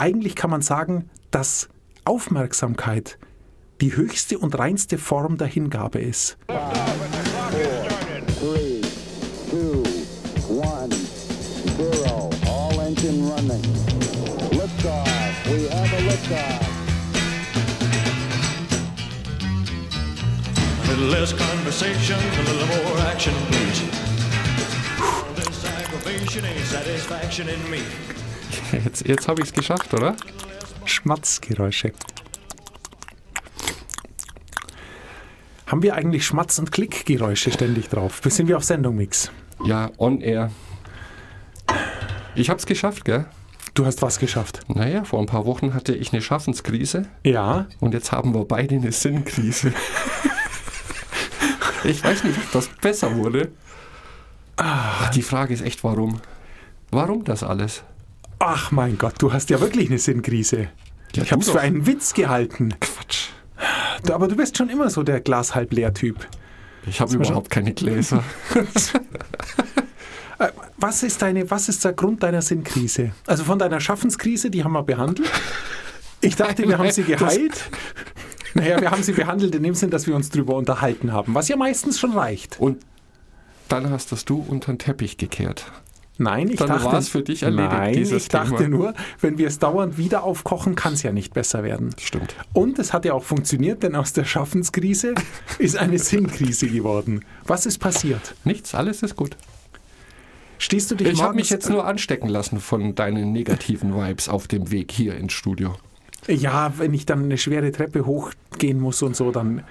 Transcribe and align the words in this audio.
eigentlich 0.00 0.34
kann 0.34 0.48
man 0.50 0.62
sagen, 0.62 1.10
dass 1.30 1.68
Aufmerksamkeit 2.04 3.18
die 3.82 3.94
höchste 3.94 4.38
und 4.38 4.58
reinste 4.58 4.96
Form 4.96 5.36
der 5.36 5.46
Hingabe 5.46 6.00
ist. 6.00 6.38
Three, 8.38 8.80
two, 9.50 9.82
one, 10.48 10.88
zero. 11.76 12.30
All 12.48 12.80
engine 12.80 13.28
running. 13.28 13.62
Liftoff. 14.52 15.06
We 15.44 15.68
have 15.68 15.92
a 15.92 16.00
liftoff. 16.08 16.66
Little 20.88 21.08
less 21.08 21.32
conversation, 21.34 22.16
a 22.16 22.42
little 22.50 22.66
more 22.66 22.98
aggravation 23.06 24.10
ain't 26.44 26.66
satisfaction 26.66 27.48
in 27.48 27.70
me. 27.70 27.80
Jetzt, 28.84 29.06
jetzt 29.06 29.28
habe 29.28 29.40
ich 29.42 29.48
es 29.48 29.52
geschafft, 29.52 29.92
oder? 29.94 30.16
Schmatzgeräusche. 30.84 31.92
Haben 35.66 35.82
wir 35.82 35.94
eigentlich 35.94 36.26
Schmatz- 36.26 36.58
und 36.58 36.72
Klickgeräusche 36.72 37.52
ständig 37.52 37.88
drauf? 37.88 38.20
Bis 38.22 38.36
sind 38.36 38.48
wir 38.48 38.56
auf 38.56 38.64
Sendung, 38.64 38.96
Mix. 38.96 39.30
Ja, 39.64 39.90
on 39.98 40.20
air. 40.20 40.50
Ich 42.34 42.48
habe 42.50 42.58
es 42.58 42.66
geschafft, 42.66 43.04
gell? 43.04 43.26
Du 43.74 43.86
hast 43.86 44.02
was 44.02 44.18
geschafft. 44.18 44.60
Naja, 44.68 45.04
vor 45.04 45.20
ein 45.20 45.26
paar 45.26 45.46
Wochen 45.46 45.74
hatte 45.74 45.94
ich 45.94 46.12
eine 46.12 46.22
Schaffenskrise 46.22 47.06
Ja. 47.22 47.66
und 47.78 47.94
jetzt 47.94 48.10
haben 48.10 48.34
wir 48.34 48.44
beide 48.44 48.74
eine 48.74 48.90
Sinnkrise. 48.90 49.72
ich 51.84 52.02
weiß 52.02 52.24
nicht, 52.24 52.36
ob 52.38 52.50
das 52.52 52.68
besser 52.80 53.14
wurde. 53.14 53.52
Ach, 54.56 55.08
die 55.10 55.22
Frage 55.22 55.54
ist 55.54 55.62
echt, 55.62 55.84
warum? 55.84 56.20
Warum 56.90 57.22
das 57.24 57.44
alles? 57.44 57.84
Ach 58.40 58.70
mein 58.70 58.96
Gott, 58.96 59.14
du 59.18 59.32
hast 59.32 59.50
ja 59.50 59.60
wirklich 59.60 59.88
eine 59.88 59.98
Sinnkrise. 59.98 60.68
Ja, 61.14 61.22
ich 61.22 61.30
es 61.30 61.46
doch. 61.46 61.52
für 61.52 61.60
einen 61.60 61.86
Witz 61.86 62.14
gehalten. 62.14 62.74
Quatsch. 62.80 63.28
Aber 64.10 64.28
du 64.28 64.34
bist 64.36 64.56
schon 64.56 64.70
immer 64.70 64.88
so 64.88 65.02
der 65.02 65.20
Glas 65.20 65.54
halb 65.54 65.72
leer 65.74 65.92
Typ. 65.92 66.26
Ich 66.86 67.02
habe 67.02 67.14
überhaupt 67.14 67.50
keine 67.50 67.72
Gläser. 67.72 68.24
Äh, 70.38 70.52
Was 70.78 71.02
ist, 71.02 71.20
deine, 71.20 71.50
was 71.50 71.68
ist 71.68 71.84
der 71.84 71.92
Grund 71.92 72.22
deiner 72.22 72.40
Sinnkrise? 72.40 73.12
Also 73.26 73.44
von 73.44 73.58
deiner 73.58 73.78
Schaffenskrise, 73.78 74.48
die 74.48 74.64
haben 74.64 74.72
wir 74.72 74.82
behandelt. 74.82 75.30
Ich 76.22 76.34
dachte, 76.34 76.66
wir 76.66 76.78
haben 76.78 76.90
sie 76.90 77.02
geheilt. 77.02 77.68
Naja, 78.54 78.80
wir 78.80 78.90
haben 78.90 79.02
sie 79.02 79.12
behandelt 79.12 79.54
in 79.54 79.62
dem 79.62 79.74
Sinn, 79.74 79.90
dass 79.90 80.06
wir 80.06 80.16
uns 80.16 80.30
drüber 80.30 80.54
unterhalten 80.54 81.12
haben, 81.12 81.34
was 81.34 81.48
ja 81.48 81.56
meistens 81.56 82.00
schon 82.00 82.12
reicht. 82.12 82.58
Und 82.58 82.78
dann 83.68 83.90
hast 83.90 84.12
das 84.12 84.24
du 84.24 84.42
unter 84.48 84.72
den 84.72 84.78
Teppich 84.78 85.18
gekehrt. 85.18 85.70
Nein, 86.20 86.50
ich 86.50 86.56
Dann 86.56 86.68
dachte, 86.68 86.84
war's 86.84 87.08
für 87.08 87.22
dich 87.22 87.44
erledigt, 87.44 87.72
Nein, 87.72 87.94
dieses 87.94 88.24
ich 88.24 88.28
dachte 88.28 88.56
Thema. 88.56 88.68
nur, 88.68 88.94
wenn 89.22 89.38
wir 89.38 89.48
es 89.48 89.58
dauernd 89.58 89.96
wieder 89.96 90.22
aufkochen, 90.22 90.74
kann 90.74 90.92
es 90.92 91.02
ja 91.02 91.12
nicht 91.12 91.32
besser 91.32 91.64
werden. 91.64 91.94
Stimmt. 91.98 92.36
Und 92.52 92.78
es 92.78 92.92
hat 92.92 93.06
ja 93.06 93.14
auch 93.14 93.24
funktioniert, 93.24 93.82
denn 93.82 93.96
aus 93.96 94.12
der 94.12 94.24
Schaffenskrise 94.24 95.14
ist 95.58 95.78
eine 95.78 95.98
Sinnkrise 95.98 96.68
geworden. 96.68 97.24
Was 97.44 97.64
ist 97.64 97.78
passiert? 97.78 98.34
Nichts, 98.44 98.74
alles 98.74 99.02
ist 99.02 99.16
gut. 99.16 99.34
Stehst 100.58 100.90
du 100.90 100.94
dich 100.94 101.08
Ich 101.08 101.22
habe 101.22 101.34
mich 101.36 101.48
jetzt 101.48 101.70
nur 101.70 101.86
anstecken 101.86 102.28
lassen 102.28 102.60
von 102.60 102.94
deinen 102.94 103.32
negativen 103.32 103.94
Vibes 103.96 104.28
auf 104.28 104.46
dem 104.46 104.70
Weg 104.70 104.92
hier 104.92 105.16
ins 105.16 105.32
Studio. 105.32 105.74
Ja, 106.28 106.74
wenn 106.76 106.92
ich 106.92 107.06
dann 107.06 107.24
eine 107.24 107.38
schwere 107.38 107.72
Treppe 107.72 108.04
hochgehen 108.04 108.78
muss 108.78 109.00
und 109.00 109.16
so, 109.16 109.30
dann 109.32 109.64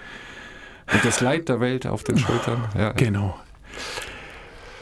Und 0.91 1.05
das 1.05 1.21
Leid 1.21 1.47
der 1.47 1.59
Welt 1.59 1.85
auf 1.85 2.03
den 2.03 2.17
Schultern. 2.17 2.63
Ja. 2.75 2.91
Genau. 2.93 3.39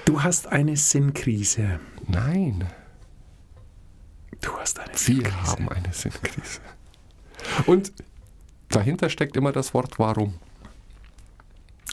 Du 0.08 0.23
hast 0.23 0.47
eine 0.47 0.77
Sinnkrise. 0.77 1.81
Nein, 2.08 2.66
Du 4.39 4.53
hast 4.58 4.80
eine 4.80 4.94
wir 4.94 4.97
Sinnkrise. 4.97 5.36
haben 5.47 5.67
eine 5.67 5.91
Sinnkrise. 5.91 6.61
Und 7.66 7.91
dahinter 8.69 9.09
steckt 9.09 9.36
immer 9.36 9.52
das 9.52 9.73
Wort 9.73 9.99
Warum. 9.99 10.36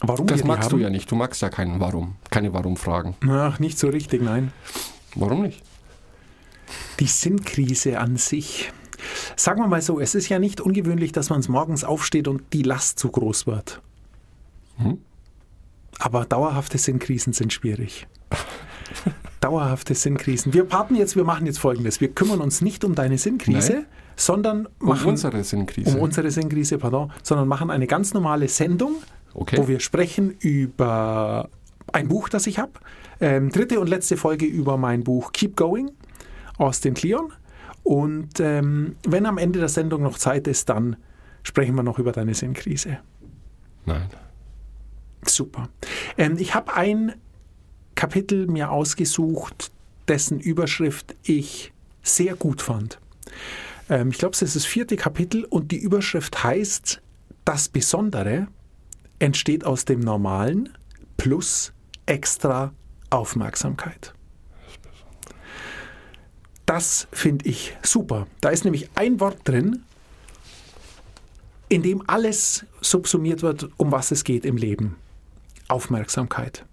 Warum 0.00 0.28
Das 0.28 0.38
wir 0.38 0.46
magst 0.46 0.70
du 0.70 0.78
ja 0.78 0.90
nicht. 0.90 1.10
Du 1.10 1.16
magst 1.16 1.42
ja 1.42 1.48
keinen 1.48 1.80
Warum. 1.80 2.14
Keine 2.30 2.52
Warum-Fragen. 2.52 3.16
Ach, 3.28 3.58
nicht 3.58 3.80
so 3.80 3.88
richtig, 3.88 4.22
nein. 4.22 4.52
Warum 5.16 5.42
nicht? 5.42 5.64
Die 7.00 7.06
Sinnkrise 7.06 7.98
an 7.98 8.16
sich. 8.16 8.72
Sagen 9.34 9.60
wir 9.60 9.66
mal 9.66 9.82
so, 9.82 9.98
es 9.98 10.14
ist 10.14 10.28
ja 10.28 10.38
nicht 10.38 10.60
ungewöhnlich, 10.60 11.10
dass 11.10 11.30
man 11.30 11.42
morgens 11.48 11.82
aufsteht 11.82 12.28
und 12.28 12.52
die 12.52 12.62
Last 12.62 13.00
zu 13.00 13.10
groß 13.10 13.48
wird. 13.48 13.82
Hm? 14.76 14.98
Aber 15.98 16.24
dauerhafte 16.24 16.78
Sinnkrisen 16.78 17.32
sind 17.32 17.52
schwierig. 17.52 18.06
dauerhafte 19.40 19.94
Sinnkrisen. 19.94 20.52
Wir 20.54 20.64
parten 20.64 20.94
jetzt, 20.94 21.16
wir 21.16 21.24
machen 21.24 21.46
jetzt 21.46 21.58
folgendes. 21.58 22.00
Wir 22.00 22.08
kümmern 22.08 22.40
uns 22.40 22.60
nicht 22.60 22.84
um 22.84 22.94
deine 22.94 23.18
Sinnkrise, 23.18 23.72
Nein. 23.72 23.86
sondern 24.16 24.68
Um 24.80 24.88
machen 24.88 25.08
unsere 25.08 25.42
Sinnkrise. 25.44 25.96
um 25.96 26.02
unsere 26.02 26.30
Sinnkrise, 26.30 26.78
pardon, 26.78 27.12
sondern 27.22 27.46
machen 27.48 27.70
eine 27.70 27.86
ganz 27.86 28.14
normale 28.14 28.48
Sendung, 28.48 28.96
Okay. 29.34 29.58
wo 29.58 29.68
wir 29.68 29.80
sprechen 29.80 30.30
über 30.40 31.48
ein 31.92 32.08
Buch, 32.08 32.28
das 32.28 32.46
ich 32.46 32.58
habe. 32.58 32.72
Ähm, 33.20 33.50
dritte 33.50 33.80
und 33.80 33.88
letzte 33.88 34.16
Folge 34.16 34.46
über 34.46 34.76
mein 34.76 35.04
Buch 35.04 35.32
Keep 35.32 35.56
Going, 35.56 35.90
Austin 36.56 36.94
Kleon. 36.94 37.32
Und 37.82 38.40
ähm, 38.40 38.96
wenn 39.06 39.26
am 39.26 39.36
Ende 39.38 39.58
der 39.58 39.68
Sendung 39.68 40.02
noch 40.02 40.16
Zeit 40.18 40.46
ist, 40.46 40.68
dann 40.70 40.96
sprechen 41.42 41.74
wir 41.74 41.82
noch 41.82 41.98
über 41.98 42.12
deine 42.12 42.32
Sinnkrise. 42.34 42.98
Nein. 43.84 44.06
Super. 45.34 45.68
Ähm, 46.16 46.36
ich 46.38 46.54
habe 46.54 46.74
ein 46.74 47.14
Kapitel 47.96 48.46
mir 48.46 48.70
ausgesucht, 48.70 49.72
dessen 50.06 50.38
Überschrift 50.38 51.16
ich 51.24 51.72
sehr 52.02 52.36
gut 52.36 52.62
fand. 52.62 53.00
Ähm, 53.88 54.10
ich 54.10 54.18
glaube, 54.18 54.34
es 54.34 54.42
ist 54.42 54.54
das 54.54 54.64
vierte 54.64 54.96
Kapitel 54.96 55.44
und 55.44 55.72
die 55.72 55.78
Überschrift 55.78 56.44
heißt, 56.44 57.02
das 57.44 57.68
Besondere 57.68 58.46
entsteht 59.18 59.64
aus 59.64 59.84
dem 59.84 60.00
Normalen 60.00 60.68
plus 61.16 61.72
extra 62.06 62.72
Aufmerksamkeit. 63.10 64.14
Das 66.64 67.08
finde 67.10 67.46
ich 67.46 67.76
super. 67.82 68.28
Da 68.40 68.50
ist 68.50 68.64
nämlich 68.64 68.88
ein 68.94 69.18
Wort 69.18 69.38
drin, 69.44 69.82
in 71.68 71.82
dem 71.82 72.08
alles 72.08 72.64
subsumiert 72.80 73.42
wird, 73.42 73.68
um 73.76 73.90
was 73.90 74.12
es 74.12 74.22
geht 74.22 74.44
im 74.44 74.56
Leben. 74.56 74.96
Aufmerksamkeit. 75.68 76.64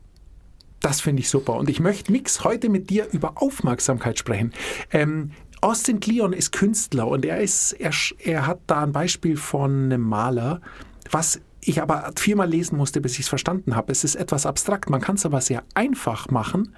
Das 0.79 0.99
finde 0.99 1.21
ich 1.21 1.29
super. 1.29 1.55
Und 1.55 1.69
ich 1.69 1.79
möchte, 1.79 2.11
Mix, 2.11 2.43
heute 2.43 2.69
mit 2.69 2.89
dir 2.89 3.07
über 3.11 3.33
Aufmerksamkeit 3.35 4.17
sprechen. 4.17 4.51
Ähm, 4.91 5.31
Austin 5.61 5.99
Kleon 5.99 6.33
ist 6.33 6.51
Künstler 6.51 7.07
und 7.07 7.23
er, 7.23 7.39
ist, 7.39 7.73
er, 7.73 7.91
er 8.17 8.47
hat 8.47 8.61
da 8.65 8.81
ein 8.81 8.91
Beispiel 8.91 9.37
von 9.37 9.85
einem 9.85 10.01
Maler, 10.01 10.59
was 11.11 11.39
ich 11.63 11.83
aber 11.83 12.11
viermal 12.17 12.49
lesen 12.49 12.77
musste, 12.77 12.99
bis 12.99 13.13
ich 13.13 13.21
es 13.21 13.29
verstanden 13.29 13.75
habe. 13.75 13.91
Es 13.91 14.03
ist 14.03 14.15
etwas 14.15 14.47
abstrakt, 14.47 14.89
man 14.89 15.01
kann 15.01 15.15
es 15.15 15.25
aber 15.25 15.39
sehr 15.39 15.63
einfach 15.75 16.29
machen 16.31 16.75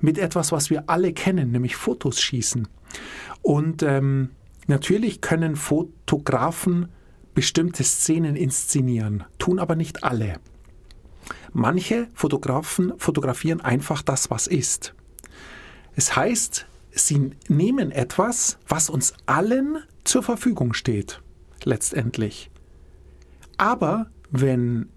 mit 0.00 0.18
etwas, 0.18 0.52
was 0.52 0.68
wir 0.68 0.84
alle 0.88 1.14
kennen, 1.14 1.50
nämlich 1.50 1.74
Fotos 1.76 2.20
schießen. 2.20 2.68
Und 3.40 3.82
ähm, 3.82 4.30
natürlich 4.66 5.22
können 5.22 5.56
Fotografen 5.56 6.88
bestimmte 7.34 7.82
Szenen 7.82 8.36
inszenieren, 8.36 9.24
tun 9.38 9.58
aber 9.58 9.74
nicht 9.74 10.04
alle. 10.04 10.34
Manche 11.52 12.08
Fotografen 12.14 12.92
fotografieren 12.98 13.60
einfach 13.60 14.02
das, 14.02 14.30
was 14.30 14.46
ist. 14.46 14.94
Es 15.94 16.14
heißt, 16.14 16.66
sie 16.92 17.30
nehmen 17.48 17.90
etwas, 17.90 18.58
was 18.68 18.90
uns 18.90 19.14
allen 19.26 19.78
zur 20.04 20.22
Verfügung 20.22 20.74
steht, 20.74 21.22
letztendlich. 21.64 22.50
Aber 23.56 24.10
wenn 24.30 24.88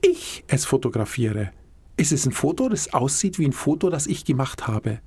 ich 0.00 0.44
es 0.46 0.64
fotografiere, 0.64 1.50
ist 1.96 2.12
es 2.12 2.26
ein 2.26 2.32
Foto, 2.32 2.68
das 2.68 2.92
aussieht 2.92 3.38
wie 3.38 3.46
ein 3.46 3.52
Foto, 3.52 3.90
das 3.90 4.06
ich 4.06 4.24
gemacht 4.24 4.66
habe. 4.66 5.00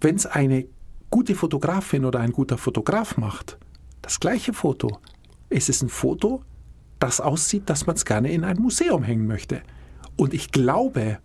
Wenn 0.00 0.16
es 0.16 0.26
eine 0.26 0.66
gute 1.10 1.34
Fotografin 1.34 2.04
oder 2.04 2.20
ein 2.20 2.32
guter 2.32 2.58
Fotograf 2.58 3.16
macht, 3.16 3.58
das 4.02 4.20
gleiche 4.20 4.52
Foto, 4.52 5.00
ist 5.48 5.68
es 5.68 5.82
ein 5.82 5.88
Foto, 5.88 6.42
das 6.98 7.20
aussieht, 7.20 7.68
dass 7.68 7.86
man 7.86 7.96
es 7.96 8.04
gerne 8.04 8.30
in 8.32 8.44
ein 8.44 8.58
Museum 8.58 9.02
hängen 9.02 9.26
möchte. 9.26 9.62
Und 10.16 10.34
ich 10.34 10.50
glaube, 10.50 11.18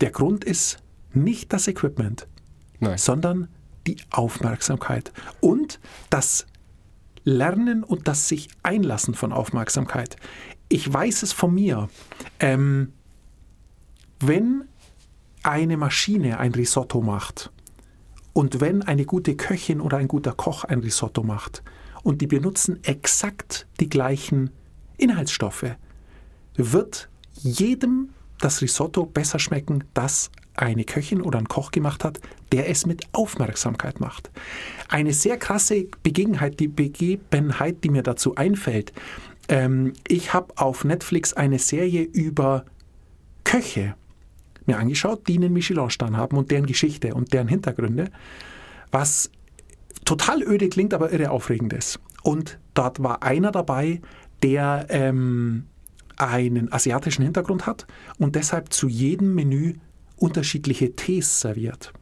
der 0.00 0.10
Grund 0.10 0.44
ist 0.44 0.78
nicht 1.12 1.52
das 1.52 1.68
Equipment, 1.68 2.26
Nein. 2.80 2.98
sondern 2.98 3.48
die 3.86 3.96
Aufmerksamkeit 4.10 5.12
und 5.40 5.80
das 6.10 6.46
Lernen 7.24 7.82
und 7.82 8.08
das 8.08 8.28
sich 8.28 8.48
einlassen 8.62 9.14
von 9.14 9.32
Aufmerksamkeit. 9.32 10.16
Ich 10.68 10.92
weiß 10.92 11.22
es 11.22 11.32
von 11.32 11.54
mir. 11.54 11.88
Ähm, 12.38 12.92
wenn 14.20 14.64
eine 15.42 15.76
Maschine 15.76 16.38
ein 16.38 16.52
Risotto 16.52 17.00
macht 17.00 17.50
und 18.32 18.60
wenn 18.60 18.82
eine 18.82 19.04
gute 19.04 19.36
Köchin 19.36 19.80
oder 19.80 19.98
ein 19.98 20.08
guter 20.08 20.32
Koch 20.32 20.64
ein 20.64 20.80
Risotto 20.80 21.22
macht 21.22 21.62
und 22.06 22.22
die 22.22 22.28
benutzen 22.28 22.78
exakt 22.84 23.66
die 23.80 23.88
gleichen 23.88 24.50
Inhaltsstoffe, 24.96 25.74
wird 26.54 27.08
jedem 27.32 28.10
das 28.38 28.62
Risotto 28.62 29.06
besser 29.06 29.40
schmecken, 29.40 29.82
das 29.92 30.30
eine 30.54 30.84
Köchin 30.84 31.20
oder 31.20 31.40
ein 31.40 31.48
Koch 31.48 31.72
gemacht 31.72 32.04
hat, 32.04 32.20
der 32.52 32.70
es 32.70 32.86
mit 32.86 33.02
Aufmerksamkeit 33.10 33.98
macht. 33.98 34.30
Eine 34.88 35.12
sehr 35.12 35.36
krasse 35.36 35.88
Begebenheit, 36.04 36.60
die 36.60 36.68
Begebenheit, 36.68 37.82
die 37.82 37.90
mir 37.90 38.04
dazu 38.04 38.36
einfällt. 38.36 38.92
Ähm, 39.48 39.92
ich 40.06 40.32
habe 40.32 40.54
auf 40.58 40.84
Netflix 40.84 41.32
eine 41.32 41.58
Serie 41.58 42.02
über 42.02 42.66
Köche 43.42 43.96
mir 44.64 44.78
angeschaut, 44.78 45.26
die 45.26 45.38
einen 45.38 45.52
Michelin-Stern 45.52 46.16
haben 46.16 46.36
und 46.36 46.52
deren 46.52 46.66
Geschichte 46.66 47.14
und 47.14 47.32
deren 47.32 47.48
Hintergründe, 47.48 48.12
was 48.92 49.28
total 50.06 50.42
öde 50.42 50.70
klingt, 50.70 50.94
aber 50.94 51.12
irre 51.12 51.30
aufregend 51.30 51.74
ist. 51.74 52.00
Und 52.22 52.58
dort 52.72 53.02
war 53.02 53.22
einer 53.22 53.52
dabei, 53.52 54.00
der 54.42 54.86
ähm, 54.88 55.66
einen 56.16 56.72
asiatischen 56.72 57.22
Hintergrund 57.22 57.66
hat 57.66 57.86
und 58.18 58.36
deshalb 58.36 58.72
zu 58.72 58.88
jedem 58.88 59.34
Menü 59.34 59.74
unterschiedliche 60.16 60.96
Tees 60.96 61.40
serviert. 61.40 61.92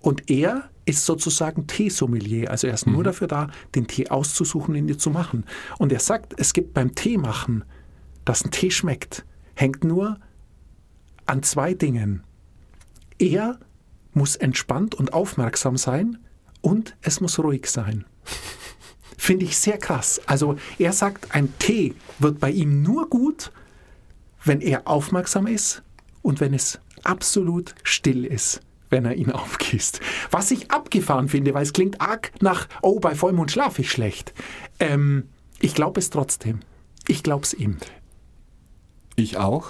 Und 0.00 0.28
er 0.28 0.68
ist 0.86 1.06
sozusagen 1.06 1.66
Teesommelier, 1.66 2.50
also 2.50 2.66
er 2.66 2.74
ist 2.74 2.86
nur 2.86 3.04
dafür 3.04 3.26
da, 3.26 3.48
den 3.74 3.86
Tee 3.86 4.10
auszusuchen 4.10 4.74
und 4.74 4.88
ihn 4.88 4.98
zu 4.98 5.10
machen. 5.10 5.44
Und 5.78 5.92
er 5.92 6.00
sagt, 6.00 6.34
es 6.36 6.52
gibt 6.52 6.74
beim 6.74 6.94
Teemachen, 6.94 7.64
dass 8.24 8.44
ein 8.44 8.50
Tee 8.50 8.70
schmeckt, 8.70 9.24
hängt 9.54 9.84
nur 9.84 10.18
an 11.26 11.42
zwei 11.42 11.72
Dingen. 11.72 12.22
Er 13.18 13.58
muss 14.12 14.36
entspannt 14.36 14.94
und 14.94 15.14
aufmerksam 15.14 15.76
sein 15.76 16.18
und 16.64 16.96
es 17.02 17.20
muss 17.20 17.38
ruhig 17.38 17.66
sein. 17.66 18.06
Finde 19.18 19.44
ich 19.44 19.58
sehr 19.58 19.76
krass. 19.76 20.20
Also 20.26 20.56
er 20.78 20.92
sagt, 20.92 21.34
ein 21.34 21.52
Tee 21.58 21.94
wird 22.18 22.40
bei 22.40 22.50
ihm 22.50 22.82
nur 22.82 23.08
gut, 23.10 23.52
wenn 24.44 24.62
er 24.62 24.88
aufmerksam 24.88 25.46
ist 25.46 25.82
und 26.22 26.40
wenn 26.40 26.54
es 26.54 26.80
absolut 27.02 27.74
still 27.82 28.24
ist, 28.24 28.62
wenn 28.88 29.04
er 29.04 29.14
ihn 29.14 29.30
aufgießt. 29.32 30.00
Was 30.30 30.50
ich 30.50 30.70
abgefahren 30.70 31.28
finde, 31.28 31.52
weil 31.52 31.64
es 31.64 31.74
klingt 31.74 32.00
arg 32.00 32.32
nach, 32.40 32.66
oh, 32.80 32.98
bei 32.98 33.14
Vollmond 33.14 33.50
schlafe 33.50 33.82
ich 33.82 33.90
schlecht. 33.90 34.32
Ähm, 34.80 35.28
ich 35.60 35.74
glaube 35.74 36.00
es 36.00 36.08
trotzdem. 36.08 36.60
Ich 37.06 37.22
glaube 37.22 37.44
es 37.44 37.52
ihm. 37.52 37.76
Ich 39.16 39.36
auch, 39.36 39.68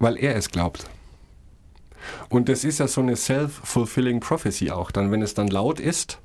weil 0.00 0.16
er 0.16 0.34
es 0.34 0.50
glaubt. 0.50 0.90
Und 2.28 2.48
das 2.48 2.64
ist 2.64 2.78
ja 2.78 2.88
so 2.88 3.00
eine 3.00 3.16
self-fulfilling 3.16 4.20
prophecy 4.20 4.70
auch. 4.70 4.90
Dann, 4.90 5.10
wenn 5.10 5.22
es 5.22 5.34
dann 5.34 5.48
laut 5.48 5.80
ist, 5.80 6.18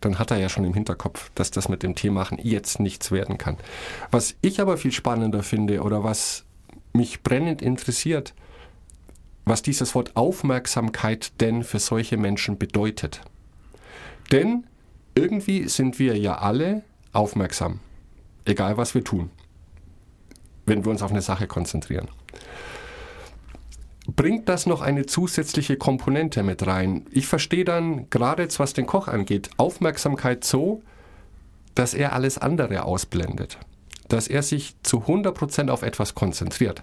dann 0.00 0.18
hat 0.18 0.30
er 0.30 0.38
ja 0.38 0.48
schon 0.48 0.64
im 0.64 0.74
Hinterkopf, 0.74 1.30
dass 1.34 1.50
das 1.50 1.68
mit 1.68 1.82
dem 1.82 1.94
Teemachen 1.94 2.38
jetzt 2.42 2.80
nichts 2.80 3.10
werden 3.10 3.38
kann. 3.38 3.56
Was 4.10 4.34
ich 4.42 4.60
aber 4.60 4.76
viel 4.76 4.92
spannender 4.92 5.42
finde 5.42 5.82
oder 5.82 6.04
was 6.04 6.44
mich 6.92 7.22
brennend 7.22 7.62
interessiert, 7.62 8.34
was 9.44 9.62
dieses 9.62 9.94
Wort 9.94 10.16
Aufmerksamkeit 10.16 11.40
denn 11.40 11.62
für 11.62 11.78
solche 11.78 12.16
Menschen 12.16 12.58
bedeutet. 12.58 13.20
Denn 14.32 14.66
irgendwie 15.14 15.68
sind 15.68 15.98
wir 15.98 16.18
ja 16.18 16.38
alle 16.38 16.82
aufmerksam, 17.12 17.80
egal 18.44 18.76
was 18.76 18.94
wir 18.94 19.04
tun, 19.04 19.30
wenn 20.66 20.84
wir 20.84 20.90
uns 20.90 21.02
auf 21.02 21.10
eine 21.10 21.22
Sache 21.22 21.46
konzentrieren 21.46 22.08
bringt 24.16 24.48
das 24.48 24.66
noch 24.66 24.80
eine 24.80 25.06
zusätzliche 25.06 25.76
Komponente 25.76 26.42
mit 26.42 26.66
rein. 26.66 27.06
Ich 27.10 27.26
verstehe 27.26 27.64
dann 27.64 28.08
gerade 28.10 28.42
jetzt, 28.42 28.58
was 28.58 28.72
den 28.72 28.86
Koch 28.86 29.08
angeht, 29.08 29.50
Aufmerksamkeit 29.58 30.42
so, 30.42 30.82
dass 31.74 31.94
er 31.94 32.14
alles 32.14 32.38
andere 32.38 32.84
ausblendet. 32.84 33.58
Dass 34.08 34.26
er 34.26 34.42
sich 34.42 34.74
zu 34.82 35.02
100% 35.02 35.68
auf 35.68 35.82
etwas 35.82 36.14
konzentriert. 36.14 36.82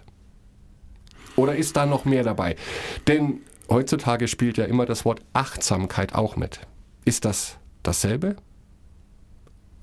Oder 1.36 1.56
ist 1.56 1.76
da 1.76 1.86
noch 1.86 2.06
mehr 2.06 2.24
dabei? 2.24 2.56
Denn 3.08 3.42
heutzutage 3.70 4.28
spielt 4.28 4.58
ja 4.58 4.66
immer 4.66 4.86
das 4.86 5.04
Wort 5.04 5.22
Achtsamkeit 5.34 6.14
auch 6.14 6.36
mit. 6.36 6.60
Ist 7.06 7.26
das 7.26 7.58
dasselbe? 7.82 8.36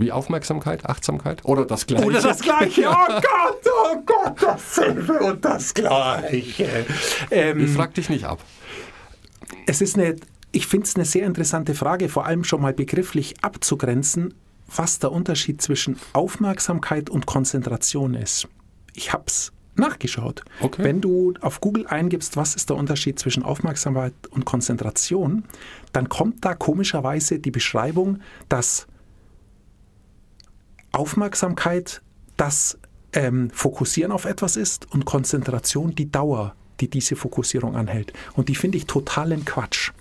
Wie 0.00 0.12
Aufmerksamkeit, 0.12 0.87
Achtsamkeit? 0.87 1.44
Oder 1.44 1.67
das 1.67 1.87
Gleiche? 1.87 2.06
Oder 2.06 2.23
das 2.23 2.41
Gleiche. 2.41 2.88
Oh 2.91 3.06
Gott, 3.06 3.67
oh 3.67 4.02
Gott, 4.06 4.37
dasselbe 4.41 5.19
und 5.20 5.44
das 5.44 5.75
Gleiche. 5.75 6.87
Ähm, 7.31 7.64
ich 7.64 7.70
frag 7.70 7.93
dich 7.93 8.08
nicht 8.08 8.25
ab. 8.25 8.41
es 9.67 9.82
ist 9.82 9.99
eine, 9.99 10.17
ich 10.52 10.67
finde 10.67 10.87
es 10.87 10.97
eine 10.97 11.05
sehr 11.05 11.26
interessante 11.26 11.75
Frage, 11.75 12.08
vor 12.08 12.25
allem 12.25 12.44
schon 12.44 12.62
mal 12.62 12.73
begrifflich 12.73 13.35
abzugrenzen, 13.43 14.32
was 14.75 15.00
der 15.00 15.12
Unterschied 15.12 15.61
zwischen 15.61 15.99
Aufmerksamkeit 16.14 17.11
und 17.11 17.26
Konzentration 17.26 18.14
ist. 18.14 18.49
Ich 18.94 19.12
habe 19.12 19.25
es 19.26 19.53
nachgeschaut. 19.75 20.43
Okay. 20.61 20.82
Wenn 20.82 21.00
du 21.03 21.35
auf 21.43 21.61
Google 21.61 21.87
eingibst, 21.87 22.37
was 22.37 22.55
ist 22.55 22.70
der 22.70 22.76
Unterschied 22.76 23.19
zwischen 23.19 23.43
Aufmerksamkeit 23.43 24.14
und 24.31 24.46
Konzentration, 24.46 25.44
dann 25.93 26.08
kommt 26.08 26.44
da 26.44 26.55
komischerweise 26.55 27.38
die 27.38 27.50
Beschreibung, 27.50 28.20
dass 28.49 28.87
Aufmerksamkeit 30.92 32.02
das 32.37 32.78
ähm, 33.12 33.50
Fokussieren 33.50 34.12
auf 34.12 34.25
etwas 34.25 34.56
ist 34.56 34.90
und 34.92 35.04
Konzentration 35.04 35.94
die 35.94 36.10
Dauer, 36.10 36.54
die 36.81 36.88
diese 36.88 37.16
Fokussierung 37.16 37.76
anhält. 37.76 38.12
Und 38.34 38.48
die 38.48 38.54
finde 38.54 38.78
ich 38.78 38.87
totalen 38.87 39.44
Quatsch. 39.44 39.92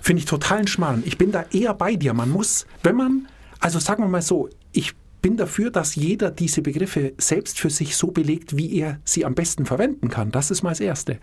Finde 0.00 0.20
ich 0.20 0.26
totalen 0.26 0.66
Schmarrn. 0.66 1.02
Ich 1.04 1.18
bin 1.18 1.32
da 1.32 1.44
eher 1.52 1.74
bei 1.74 1.96
dir. 1.96 2.14
Man 2.14 2.30
muss, 2.30 2.66
wenn 2.82 2.96
man, 2.96 3.28
also 3.58 3.78
sagen 3.78 4.02
wir 4.02 4.08
mal 4.08 4.22
so, 4.22 4.48
ich 4.72 4.94
bin 5.20 5.36
dafür, 5.36 5.70
dass 5.70 5.94
jeder 5.94 6.30
diese 6.30 6.62
Begriffe 6.62 7.12
selbst 7.18 7.58
für 7.58 7.70
sich 7.70 7.96
so 7.96 8.08
belegt, 8.08 8.56
wie 8.56 8.78
er 8.78 9.00
sie 9.04 9.24
am 9.24 9.34
besten 9.34 9.66
verwenden 9.66 10.08
kann. 10.08 10.30
Das 10.30 10.50
ist 10.50 10.62
mal 10.62 10.70
das 10.70 10.80
Erste. 10.80 11.18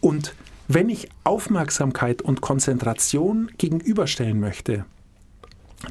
Und 0.00 0.34
wenn 0.68 0.88
ich 0.88 1.08
Aufmerksamkeit 1.24 2.22
und 2.22 2.40
Konzentration 2.40 3.50
gegenüberstellen 3.58 4.40
möchte, 4.40 4.86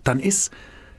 dann 0.04 0.20
ist 0.20 0.52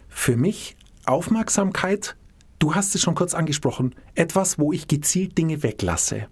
für 0.09 0.37
mich 0.37 0.77
Aufmerksamkeit, 1.11 2.17
du 2.59 2.75
hast 2.75 2.95
es 2.95 3.01
schon 3.01 3.15
kurz 3.15 3.35
angesprochen, 3.35 3.95
etwas, 4.15 4.59
wo 4.59 4.73
ich 4.73 4.89
gezielt 4.89 5.37
Dinge 5.37 5.63
weglasse. 5.63 6.29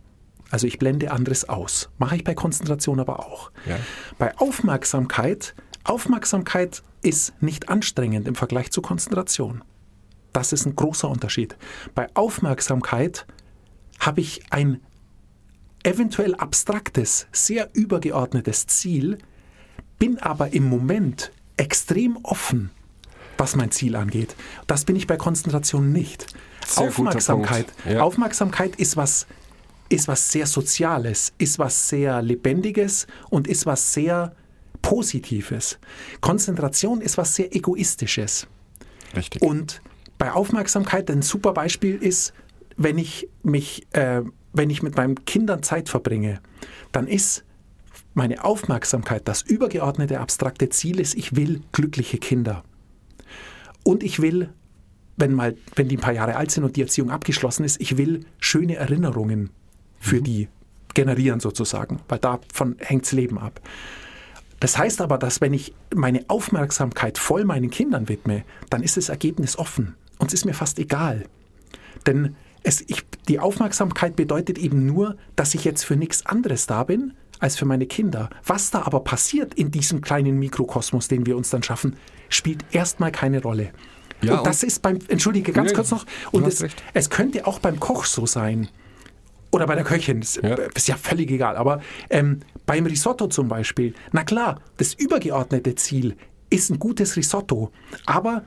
Also 0.51 0.67
ich 0.67 0.79
blende 0.79 1.11
anderes 1.11 1.49
aus. 1.49 1.91
Mache 1.99 2.17
ich 2.17 2.25
bei 2.25 2.35
Konzentration 2.35 3.01
aber 3.01 3.21
auch. 3.21 3.51
Ja. 3.67 3.79
Bei 4.19 4.37
Aufmerksamkeit, 4.39 5.55
Aufmerksamkeit 5.85 6.83
ist 7.03 7.35
nicht 7.43 7.69
anstrengend 7.69 8.27
im 8.27 8.35
Vergleich 8.35 8.71
zu 8.71 8.81
Konzentration. 8.81 9.63
Das 10.33 10.53
ist 10.53 10.67
ein 10.67 10.77
großer 10.77 11.09
Unterschied. 11.09 11.57
Bei 11.95 12.07
Aufmerksamkeit 12.15 13.27
habe 13.99 14.21
ich 14.21 14.43
ein 14.51 14.81
eventuell 15.83 16.35
abstraktes, 16.35 17.27
sehr 17.33 17.69
übergeordnetes 17.73 18.67
Ziel, 18.67 19.19
bin 19.99 20.19
aber 20.19 20.53
im 20.53 20.65
Moment 20.65 21.33
extrem 21.57 22.17
offen 22.23 22.71
was 23.39 23.57
mein 23.57 23.71
Ziel 23.71 23.97
angeht. 23.97 24.35
Das 24.67 24.85
bin 24.85 24.97
ich 24.97 25.07
bei 25.07 25.17
Konzentration 25.17 25.93
nicht. 25.93 26.27
Sehr 26.67 26.89
Aufmerksamkeit. 26.89 27.67
Ja. 27.89 28.03
Aufmerksamkeit 28.03 28.77
ist 28.77 28.97
was, 28.97 29.27
ist 29.89 30.09
was 30.09 30.31
sehr 30.31 30.47
Soziales, 30.47 31.33
ist 31.39 31.59
was 31.59 31.89
sehr 31.89 32.21
Lebendiges 32.21 33.07
und 33.31 33.47
ist 33.47 33.65
was 33.65 33.93
sehr 33.93 34.35
Positives. 34.83 35.79
Konzentration 36.21 37.01
ist 37.01 37.19
was 37.19 37.35
sehr 37.35 37.55
Egoistisches. 37.55 38.47
Richtig. 39.17 39.43
Und 39.43 39.81
bei 40.19 40.33
Aufmerksamkeit 40.33 41.11
ein 41.11 41.23
super 41.23 41.53
Beispiel 41.53 41.97
ist, 41.97 42.33
wenn 42.77 42.99
ich 42.99 43.29
mich, 43.43 43.87
äh, 43.93 44.23
wenn 44.53 44.71
ich 44.71 44.83
mit 44.83 44.97
meinen 44.97 45.25
Kindern 45.25 45.63
Zeit 45.63 45.89
verbringe, 45.89 46.41
dann 46.93 47.07
ist 47.07 47.45
meine 48.15 48.45
Aufmerksamkeit 48.45 49.27
das 49.29 49.43
übergeordnete 49.43 50.21
abstrakte 50.21 50.69
Ziel 50.69 51.01
ist, 51.01 51.15
ich 51.15 51.37
will 51.37 51.63
glückliche 51.73 52.19
Kinder. 52.19 52.65
Und 53.89 54.03
ich 54.03 54.21
will, 54.21 54.51
wenn, 55.17 55.33
mal, 55.33 55.57
wenn 55.75 55.89
die 55.89 55.97
ein 55.97 56.01
paar 56.03 56.13
Jahre 56.13 56.37
alt 56.37 56.51
sind 56.51 56.63
und 56.63 56.77
die 56.77 56.83
Erziehung 56.83 57.11
abgeschlossen 57.11 57.65
ist, 57.65 57.81
ich 57.81 57.97
will 57.97 58.27
schöne 58.39 58.77
Erinnerungen 58.77 59.49
für 59.99 60.21
die 60.21 60.49
generieren 60.93 61.41
sozusagen, 61.41 61.99
weil 62.07 62.19
davon 62.19 62.77
hängt's 62.81 63.13
Leben 63.13 63.39
ab. 63.39 63.63
Das 64.61 64.77
heißt 64.77 65.01
aber, 65.01 65.17
dass 65.17 65.41
wenn 65.41 65.55
ich 65.55 65.73
meine 65.95 66.23
Aufmerksamkeit 66.29 67.17
voll 67.17 67.47
meinen 67.47 67.71
Kindern 67.71 68.11
widme, 68.11 68.45
dann 68.69 68.83
ist 68.83 68.99
das 68.99 69.09
Ergebnis 69.09 69.59
offen 69.59 69.95
und 70.19 70.27
es 70.27 70.35
ist 70.35 70.45
mir 70.45 70.53
fast 70.53 70.79
egal. 70.79 71.25
Denn 72.07 72.37
es, 72.65 72.83
ich, 72.83 73.07
die 73.27 73.41
Aufmerksamkeit 73.41 74.17
bedeutet 74.17 74.59
eben 74.59 74.85
nur, 74.85 75.17
dass 75.35 75.55
ich 75.55 75.65
jetzt 75.65 75.85
für 75.85 75.97
nichts 75.97 76.27
anderes 76.27 76.67
da 76.67 76.85
bin 76.85 77.15
als 77.41 77.57
für 77.57 77.65
meine 77.65 77.87
Kinder. 77.87 78.31
Was 78.47 78.71
da 78.71 78.83
aber 78.83 79.01
passiert 79.01 79.55
in 79.55 79.71
diesem 79.71 80.01
kleinen 80.01 80.39
Mikrokosmos, 80.39 81.09
den 81.09 81.27
wir 81.27 81.37
uns 81.37 81.51
dann 81.51 81.63
schaffen, 81.63 81.97
spielt 82.29 82.65
erstmal 82.73 83.13
keine 83.13 83.43
Rolle. 83.43 83.71
Ja, 84.21 84.39
und 84.39 84.47
das 84.47 84.63
ist 84.63 84.83
beim, 84.83 84.99
entschuldige 85.09 85.53
ganz 85.53 85.71
Nee, 85.71 85.77
kurz 85.77 85.91
noch, 85.91 86.05
und 86.33 86.47
es, 86.47 86.65
es 86.93 87.11
könnte 87.11 87.47
auch 87.47 87.61
beim 87.61 87.79
Koch 87.79 88.05
so 88.05 88.27
sein. 88.27 88.69
Oder 89.51 89.67
bei 89.67 89.77
der 89.77 89.85
Köchin, 89.85 90.21
ist, 90.21 90.41
Ja. 90.43 90.57
ist 90.75 90.89
ja 90.89 90.97
völlig 90.97 91.31
egal. 91.31 91.57
Aber 91.57 91.81
ähm, 92.11 92.41
beim 92.67 92.85
Risotto 92.85 93.29
zum 93.29 93.49
Beispiel, 93.49 93.95
na 94.13 94.25
klar, 94.25 94.61
das 94.77 94.93
übergeordnete 94.95 95.75
Ziel 95.77 96.17
ist 96.51 96.71
ein 96.71 96.79
gutes 96.79 97.17
Risotto. 97.17 97.71
Aber 98.05 98.45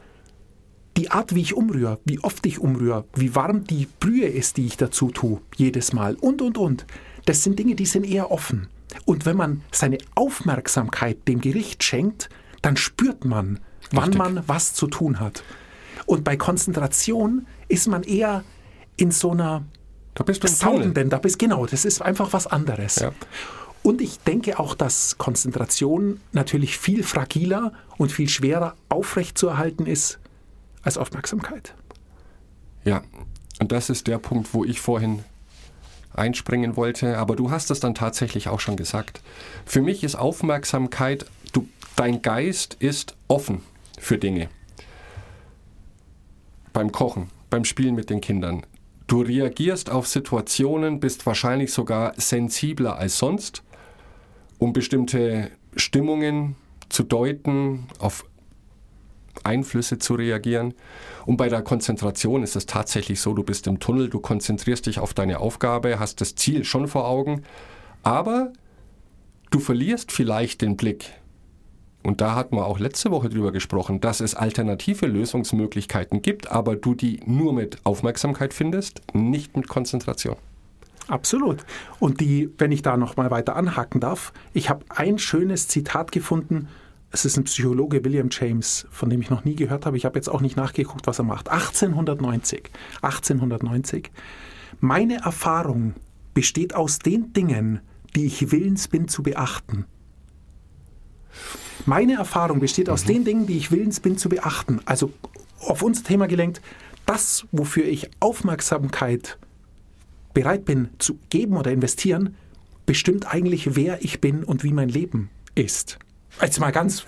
die 0.98 1.10
Art, 1.10 1.34
wie 1.34 1.42
ich 1.42 1.56
umrühre, 1.56 2.00
wie 2.06 2.20
oft 2.20 2.46
ich 2.46 2.60
umrühre, 2.60 3.06
wie 3.16 3.34
warm 3.34 3.64
die 3.64 3.88
Brühe 4.00 4.28
ist, 4.28 4.58
die 4.58 4.66
ich 4.66 4.78
dazu 4.78 5.10
tue, 5.10 5.42
jedes 5.56 5.94
Mal 5.94 6.16
und, 6.16 6.42
und, 6.42 6.58
und, 6.58 6.86
das 7.26 7.44
sind 7.44 7.58
Dinge, 7.58 7.76
die 7.76 7.86
sind 7.86 8.06
eher 8.06 8.30
offen. 8.32 8.68
Und 9.06 9.26
wenn 9.26 9.38
man 9.38 9.62
seine 9.72 9.98
Aufmerksamkeit 10.16 11.28
dem 11.28 11.42
Gericht 11.42 11.84
schenkt, 11.84 12.30
dann 12.62 12.78
spürt 12.78 13.26
man, 13.26 13.60
wann 13.92 14.14
Richtig. 14.14 14.18
man 14.18 14.44
was 14.48 14.74
zu 14.74 14.88
tun 14.88 15.20
hat. 15.20 15.44
Und 16.06 16.24
bei 16.24 16.38
Konzentration 16.38 17.48
ist 17.68 17.88
man 17.88 18.04
eher 18.04 18.44
in 18.98 19.12
so 19.12 19.32
einer 19.32 19.64
Da 20.14 20.24
bist 20.24 20.44
du 20.44 20.48
saugenden, 20.48 21.10
da 21.10 21.18
bist 21.18 21.40
genau, 21.40 21.66
das 21.66 21.86
ist 21.86 22.02
einfach 22.02 22.34
was 22.34 22.48
anderes. 22.48 22.98
Ja. 22.98 23.12
Und 23.84 24.02
ich 24.02 24.20
denke 24.20 24.60
auch, 24.60 24.76
dass 24.76 25.18
Konzentration 25.18 26.20
natürlich 26.34 26.78
viel 26.78 27.04
fragiler 27.04 27.74
und 27.98 28.12
viel 28.12 28.30
schwerer 28.30 28.76
aufrechtzuerhalten 28.90 29.88
ist 29.88 30.20
als 30.84 30.98
Aufmerksamkeit. 30.98 31.74
Ja, 32.84 33.02
und 33.60 33.72
das 33.72 33.90
ist 33.90 34.08
der 34.08 34.18
Punkt, 34.18 34.54
wo 34.54 34.66
ich 34.66 34.82
vorhin 34.82 35.24
einspringen 36.14 36.76
wollte, 36.76 37.18
aber 37.18 37.36
du 37.36 37.52
hast 37.52 37.72
es 37.72 37.80
dann 37.80 37.96
tatsächlich 37.96 38.48
auch 38.48 38.60
schon 38.60 38.76
gesagt. 38.76 39.22
Für 39.66 39.82
mich 39.82 40.04
ist 40.04 40.16
Aufmerksamkeit, 40.16 41.26
du, 41.54 41.68
dein 41.96 42.22
Geist 42.22 42.76
ist 42.80 43.16
offen 43.28 43.62
für 44.00 44.18
Dinge. 44.18 44.50
Beim 46.74 46.92
Kochen, 46.92 47.30
beim 47.50 47.66
Spielen 47.66 47.96
mit 47.96 48.10
den 48.10 48.22
Kindern. 48.22 48.66
Du 49.08 49.22
reagierst 49.22 49.90
auf 49.90 50.08
Situationen, 50.08 51.00
bist 51.02 51.26
wahrscheinlich 51.26 51.74
sogar 51.74 52.14
sensibler 52.16 52.98
als 52.98 53.18
sonst, 53.18 53.62
um 54.58 54.72
bestimmte 54.72 55.52
Stimmungen 55.76 56.56
zu 56.88 57.04
deuten, 57.04 57.88
auf 58.00 58.26
Einflüsse 59.44 60.00
zu 60.00 60.16
reagieren. 60.16 60.74
Und 61.26 61.38
bei 61.38 61.50
der 61.50 61.62
Konzentration 61.62 62.44
ist 62.44 62.56
es 62.56 62.66
tatsächlich 62.66 63.22
so, 63.22 63.34
du 63.34 63.44
bist 63.44 63.68
im 63.68 63.80
Tunnel, 63.80 64.10
du 64.10 64.20
konzentrierst 64.20 64.86
dich 64.86 65.00
auf 65.00 65.14
deine 65.14 65.40
Aufgabe, 65.40 66.00
hast 66.00 66.22
das 66.22 66.36
Ziel 66.36 66.64
schon 66.64 66.88
vor 66.88 67.08
Augen, 67.08 67.44
aber 68.04 68.52
du 69.50 69.60
verlierst 69.60 70.12
vielleicht 70.12 70.62
den 70.62 70.78
Blick. 70.78 71.12
Und 72.04 72.20
da 72.20 72.34
hatten 72.34 72.56
wir 72.56 72.66
auch 72.66 72.80
letzte 72.80 73.12
Woche 73.12 73.30
drüber 73.30 73.52
gesprochen, 73.52 74.02
dass 74.02 74.22
es 74.22 74.34
alternative 74.34 75.06
Lösungsmöglichkeiten 75.06 76.22
gibt, 76.22 76.52
aber 76.52 76.76
du 76.76 76.96
die 76.96 77.20
nur 77.26 77.54
mit 77.54 77.78
Aufmerksamkeit 77.84 78.54
findest, 78.54 79.02
nicht 79.14 79.56
mit 79.56 79.68
Konzentration. 79.68 80.36
Absolut. 81.08 81.66
Und 82.00 82.22
die, 82.22 82.50
wenn 82.58 82.72
ich 82.72 82.82
da 82.82 82.98
noch 82.98 83.18
mal 83.18 83.30
weiter 83.32 83.56
anhaken 83.56 84.00
darf, 84.00 84.34
ich 84.54 84.70
habe 84.70 84.86
ein 84.90 85.20
schönes 85.20 85.68
Zitat 85.68 86.12
gefunden. 86.12 86.70
Es 87.14 87.26
ist 87.26 87.38
ein 87.38 87.44
Psychologe, 87.44 88.04
William 88.06 88.30
James, 88.32 88.88
von 88.90 89.10
dem 89.10 89.22
ich 89.22 89.30
noch 89.30 89.44
nie 89.44 89.56
gehört 89.56 89.86
habe. 89.86 89.98
Ich 89.98 90.06
habe 90.06 90.18
jetzt 90.18 90.30
auch 90.30 90.40
nicht 90.40 90.56
nachgeguckt, 90.56 91.08
was 91.08 91.20
er 91.20 91.26
macht. 91.26 91.50
1890. 91.50 92.72
1890. 93.02 94.12
Meine 94.80 95.18
Erfahrung 95.18 95.94
besteht 96.34 96.74
aus 96.74 97.00
den 97.00 97.34
Dingen, 97.34 97.82
die 98.16 98.26
ich 98.26 98.52
willens 98.52 98.88
bin 98.88 99.10
zu 99.10 99.24
beachten. 99.24 99.86
Meine 101.86 102.14
Erfahrung 102.14 102.60
besteht 102.60 102.90
aus 102.90 103.04
den 103.04 103.26
Dingen, 103.26 103.46
die 103.46 103.58
ich 103.58 103.72
willens 103.72 104.00
bin 104.00 104.18
zu 104.18 104.30
beachten. 104.30 104.80
Also 104.86 105.12
auf 105.60 105.82
unser 105.82 106.04
Thema 106.04 106.28
gelenkt, 106.28 106.62
das, 107.06 107.46
wofür 107.52 107.86
ich 107.86 108.10
Aufmerksamkeit 108.22 109.38
bereit 110.34 110.64
bin 110.64 110.90
zu 110.98 111.20
geben 111.30 111.58
oder 111.58 111.72
investieren, 111.72 112.36
bestimmt 112.86 113.28
eigentlich, 113.28 113.76
wer 113.76 114.04
ich 114.04 114.22
bin 114.22 114.44
und 114.46 114.64
wie 114.64 114.72
mein 114.72 114.90
Leben 114.90 115.30
ist. 115.56 116.00
Jetzt 116.40 116.60
mal 116.60 116.72
ganz 116.72 117.04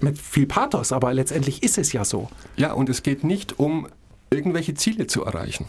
mit 0.00 0.18
viel 0.18 0.46
Pathos, 0.46 0.92
aber 0.92 1.12
letztendlich 1.12 1.62
ist 1.62 1.78
es 1.78 1.92
ja 1.92 2.04
so. 2.04 2.28
Ja, 2.56 2.72
und 2.72 2.88
es 2.88 3.02
geht 3.02 3.24
nicht 3.24 3.58
um 3.58 3.88
irgendwelche 4.30 4.74
Ziele 4.74 5.06
zu 5.06 5.24
erreichen. 5.24 5.66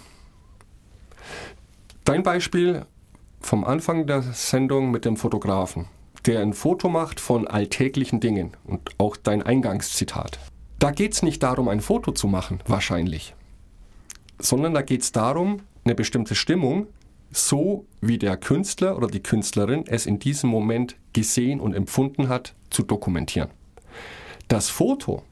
Dein 2.05 2.23
Beispiel 2.23 2.85
vom 3.41 3.63
Anfang 3.63 4.07
der 4.07 4.21
Sendung 4.21 4.91
mit 4.91 5.05
dem 5.05 5.17
Fotografen, 5.17 5.87
der 6.25 6.41
ein 6.41 6.53
Foto 6.53 6.89
macht 6.89 7.19
von 7.19 7.47
alltäglichen 7.47 8.19
Dingen 8.19 8.51
und 8.65 8.91
auch 8.97 9.17
dein 9.17 9.43
Eingangszitat. 9.43 10.39
Da 10.79 10.91
geht 10.91 11.13
es 11.13 11.23
nicht 11.23 11.43
darum, 11.43 11.67
ein 11.67 11.81
Foto 11.81 12.11
zu 12.11 12.27
machen, 12.27 12.59
wahrscheinlich, 12.67 13.35
sondern 14.39 14.73
da 14.73 14.81
geht 14.81 15.01
es 15.01 15.11
darum, 15.11 15.61
eine 15.85 15.95
bestimmte 15.95 16.35
Stimmung, 16.35 16.87
so 17.31 17.85
wie 18.01 18.17
der 18.17 18.37
Künstler 18.37 18.97
oder 18.97 19.07
die 19.07 19.23
Künstlerin 19.23 19.85
es 19.87 20.05
in 20.05 20.19
diesem 20.19 20.49
Moment 20.49 20.95
gesehen 21.13 21.59
und 21.59 21.73
empfunden 21.73 22.29
hat, 22.29 22.53
zu 22.73 22.83
dokumentieren. 22.83 23.49
Das 24.47 24.69
Foto 24.69 25.23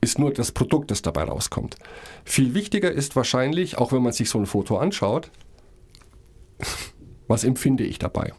ist 0.00 0.18
nur 0.18 0.32
das 0.32 0.52
Produkt, 0.52 0.90
das 0.90 1.02
dabei 1.02 1.24
rauskommt. 1.24 1.76
Viel 2.24 2.54
wichtiger 2.54 2.92
ist 2.92 3.16
wahrscheinlich, 3.16 3.78
auch 3.78 3.92
wenn 3.92 4.02
man 4.02 4.12
sich 4.12 4.30
so 4.30 4.38
ein 4.38 4.46
Foto 4.46 4.78
anschaut, 4.78 5.30
was 7.26 7.44
empfinde 7.44 7.84
ich 7.84 7.98
dabei? 7.98 8.32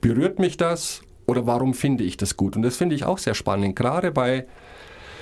Berührt 0.00 0.38
mich 0.38 0.56
das 0.56 1.02
oder 1.26 1.46
warum 1.46 1.74
finde 1.74 2.04
ich 2.04 2.16
das 2.16 2.36
gut? 2.36 2.56
Und 2.56 2.62
das 2.62 2.76
finde 2.76 2.94
ich 2.94 3.04
auch 3.04 3.18
sehr 3.18 3.34
spannend, 3.34 3.76
gerade 3.76 4.12
bei 4.12 4.46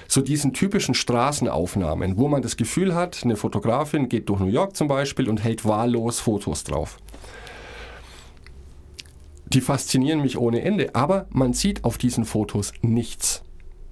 so 0.06 0.22
diesen 0.22 0.54
typischen 0.54 0.94
Straßenaufnahmen, 0.94 2.16
wo 2.16 2.28
man 2.28 2.40
das 2.40 2.56
Gefühl 2.56 2.94
hat, 2.94 3.20
eine 3.24 3.36
Fotografin 3.36 4.08
geht 4.08 4.28
durch 4.30 4.40
New 4.40 4.46
York 4.46 4.74
zum 4.74 4.88
Beispiel 4.88 5.28
und 5.28 5.44
hält 5.44 5.66
wahllos 5.66 6.20
Fotos 6.20 6.64
drauf. 6.64 6.98
Die 9.52 9.60
faszinieren 9.62 10.20
mich 10.20 10.36
ohne 10.38 10.62
Ende, 10.62 10.94
aber 10.94 11.26
man 11.30 11.54
sieht 11.54 11.84
auf 11.84 11.96
diesen 11.96 12.24
Fotos 12.24 12.72
nichts. 12.82 13.42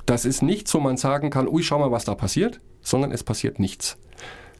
Das 0.05 0.25
ist 0.25 0.43
nicht 0.43 0.69
so, 0.69 0.81
man 0.81 0.97
sagen 0.97 1.31
kann, 1.31 1.49
ui, 1.49 1.63
schau 1.63 1.79
mal, 1.79 1.91
was 1.91 2.05
da 2.05 2.15
passiert, 2.15 2.61
sondern 2.83 3.11
es 3.11 3.25
passiert 3.25 3.59
nichts. 3.59 3.97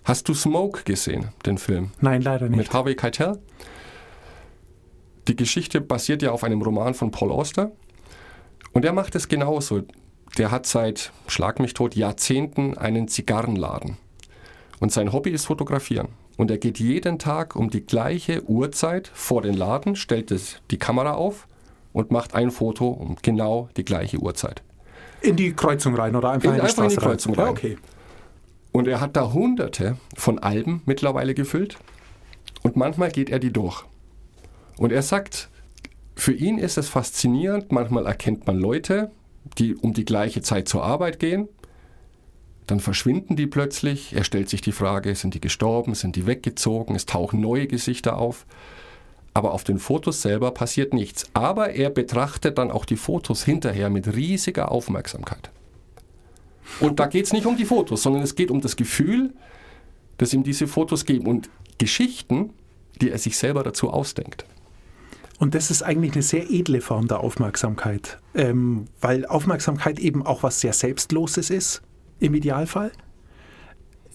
Hast 0.05 0.29
du 0.29 0.35
Smoke 0.35 0.85
gesehen, 0.85 1.29
den 1.45 1.59
Film? 1.59 1.91
Nein, 2.01 2.23
leider 2.23 2.49
nicht. 2.49 2.57
Mit 2.57 2.73
Harvey 2.73 2.95
Keitel? 2.95 3.39
Die 5.29 5.37
Geschichte 5.37 5.81
basiert 5.81 6.23
ja 6.23 6.31
auf 6.31 6.45
einem 6.45 6.63
Roman 6.63 6.95
von 6.95 7.11
Paul 7.11 7.31
Auster. 7.31 7.73
Und 8.73 8.85
er 8.85 8.93
macht 8.93 9.15
es 9.17 9.29
genauso. 9.29 9.83
Der 10.39 10.51
hat 10.51 10.67
seit, 10.67 11.13
schlag 11.27 11.61
mich 11.61 11.75
tot, 11.75 11.95
Jahrzehnten 11.95 12.79
einen 12.79 13.09
Zigarrenladen. 13.09 13.99
Und 14.81 14.93
sein 14.93 15.13
Hobby 15.13 15.31
ist 15.31 15.47
Fotografieren. 15.47 16.09
Und 16.37 16.51
er 16.51 16.59
geht 16.59 16.79
jeden 16.79 17.19
Tag 17.19 17.57
um 17.57 17.71
die 17.71 17.85
gleiche 17.87 18.43
Uhrzeit 18.45 19.11
vor 19.15 19.43
den 19.43 19.55
Laden, 19.55 19.97
stellt 19.97 20.31
es, 20.31 20.61
die 20.71 20.79
Kamera 20.79 21.15
auf 21.15 21.49
und 21.93 22.11
macht 22.11 22.35
ein 22.35 22.51
Foto 22.51 22.89
um 22.89 23.17
genau 23.23 23.69
die 23.77 23.85
gleiche 23.85 24.19
Uhrzeit. 24.19 24.63
In 25.23 25.37
die 25.37 25.55
Kreuzung 25.55 25.95
rein 25.95 26.15
oder 26.15 26.31
einfach 26.31 26.51
In- 26.51 26.57
in, 26.57 26.57
die 26.57 26.63
einfach 26.63 26.83
in 26.83 26.89
die 26.91 26.95
Straße 26.95 27.07
Kreuzung 27.09 27.35
rein. 27.35 27.45
rein. 27.47 27.55
Ja, 27.55 27.59
okay. 27.59 27.79
Und 28.73 28.87
er 28.87 29.01
hat 29.01 29.17
da 29.17 29.33
hunderte 29.33 29.97
von 30.15 30.39
Alben 30.39 30.83
mittlerweile 30.85 31.33
gefüllt. 31.33 31.79
Und 32.63 32.77
manchmal 32.77 33.11
geht 33.11 33.31
er 33.31 33.39
die 33.39 33.53
durch. 33.53 33.85
Und 34.77 34.93
er 34.93 35.01
sagt, 35.03 35.49
für 36.15 36.33
ihn 36.35 36.59
ist 36.59 36.77
es 36.77 36.89
faszinierend, 36.91 37.73
manchmal 37.73 38.05
erkennt 38.05 38.47
man 38.47 38.59
Leute, 38.59 39.11
die 39.57 39.75
um 39.75 39.95
die 39.95 40.05
gleiche 40.05 40.43
Zeit 40.43 40.69
zur 40.69 40.85
Arbeit 40.85 41.19
gehen. 41.19 41.49
Dann 42.67 42.81
verschwinden 42.81 43.37
die 43.37 43.47
plötzlich. 43.47 44.15
Er 44.15 44.25
stellt 44.25 44.49
sich 44.49 44.61
die 44.61 44.73
Frage, 44.73 45.15
sind 45.15 45.35
die 45.35 45.41
gestorben, 45.41 45.95
sind 45.95 46.17
die 46.17 46.27
weggezogen, 46.27 46.97
es 46.97 47.07
tauchen 47.07 47.41
neue 47.41 47.67
Gesichter 47.67 48.19
auf. 48.19 48.47
Aber 49.35 49.53
auf 49.53 49.65
den 49.65 49.79
Fotos 49.79 50.23
selber 50.23 50.51
passiert 50.51 50.95
nichts. 50.95 51.27
Aber 51.35 51.71
er 51.71 51.91
betrachtet 51.91 52.59
dann 52.59 52.71
auch 52.71 52.85
die 52.85 52.97
Fotos 52.97 53.45
hinterher 53.45 53.91
mit 53.91 54.15
riesiger 54.15 54.73
Aufmerksamkeit. 54.73 55.51
Und 56.81 56.99
da 56.99 57.07
geht 57.07 57.27
es 57.27 57.33
nicht 57.33 57.47
um 57.47 57.57
die 57.57 57.65
Fotos, 57.65 58.03
sondern 58.03 58.23
es 58.23 58.35
geht 58.35 58.51
um 58.51 58.61
das 58.61 58.77
Gefühl, 58.77 59.33
das 60.19 60.33
ihm 60.33 60.43
diese 60.43 60.67
Fotos 60.67 61.05
geben 61.05 61.27
und 61.27 61.51
Geschichten, 61.79 62.51
die 63.01 63.11
er 63.11 63.19
sich 63.19 63.37
selber 63.37 63.63
dazu 63.63 63.91
ausdenkt. 63.91 64.47
Und 65.39 65.55
das 65.55 65.71
ist 65.71 65.83
eigentlich 65.83 66.13
eine 66.15 66.23
sehr 66.23 66.51
edle 66.51 66.81
Form 66.81 67.09
der 67.09 67.21
Aufmerksamkeit, 67.21 68.19
ähm, 68.35 68.87
weil 69.01 69.27
Aufmerksamkeit 69.27 69.99
eben 69.99 70.25
auch 70.25 70.43
was 70.43 70.61
sehr 70.61 70.73
Selbstloses 70.73 71.51
ist, 71.51 71.83
im 72.21 72.35
Idealfall, 72.35 72.93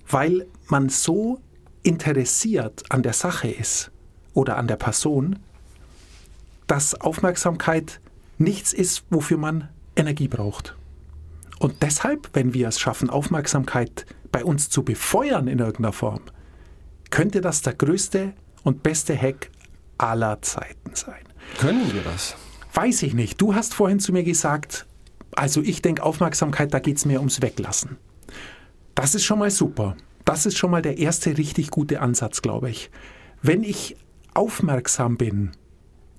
weil 0.07 0.47
man 0.67 0.89
so 0.89 1.39
interessiert 1.83 2.83
an 2.89 3.03
der 3.03 3.13
Sache 3.13 3.49
ist 3.49 3.91
oder 4.33 4.57
an 4.57 4.67
der 4.67 4.75
Person, 4.75 5.39
dass 6.67 6.99
Aufmerksamkeit 6.99 7.99
nichts 8.37 8.73
ist, 8.73 9.03
wofür 9.09 9.37
man 9.37 9.69
Energie 9.95 10.27
braucht. 10.27 10.75
Und 11.59 11.81
deshalb, 11.81 12.29
wenn 12.33 12.53
wir 12.53 12.67
es 12.67 12.79
schaffen, 12.79 13.09
Aufmerksamkeit 13.09 14.05
bei 14.31 14.43
uns 14.43 14.69
zu 14.69 14.83
befeuern 14.83 15.47
in 15.47 15.59
irgendeiner 15.59 15.93
Form, 15.93 16.21
könnte 17.09 17.41
das 17.41 17.61
der 17.61 17.73
größte 17.73 18.33
und 18.63 18.83
beste 18.83 19.15
Hack 19.15 19.51
aller 19.97 20.41
Zeiten 20.41 20.95
sein. 20.95 21.23
Können 21.59 21.93
wir 21.93 22.01
das? 22.01 22.35
Weiß 22.73 23.03
ich 23.03 23.13
nicht. 23.13 23.39
Du 23.41 23.53
hast 23.53 23.73
vorhin 23.73 23.99
zu 23.99 24.13
mir 24.13 24.23
gesagt, 24.23 24.87
also 25.35 25.61
ich 25.61 25.81
denke 25.81 26.03
Aufmerksamkeit, 26.03 26.73
da 26.73 26.79
geht 26.79 26.97
es 26.97 27.05
mir 27.05 27.19
ums 27.19 27.41
Weglassen. 27.41 27.97
Das 28.95 29.15
ist 29.15 29.23
schon 29.23 29.39
mal 29.39 29.51
super. 29.51 29.95
Das 30.25 30.45
ist 30.45 30.57
schon 30.57 30.71
mal 30.71 30.81
der 30.81 30.97
erste 30.97 31.37
richtig 31.37 31.71
gute 31.71 32.01
Ansatz, 32.01 32.41
glaube 32.41 32.69
ich. 32.69 32.91
Wenn 33.41 33.63
ich 33.63 33.95
aufmerksam 34.33 35.17
bin, 35.17 35.51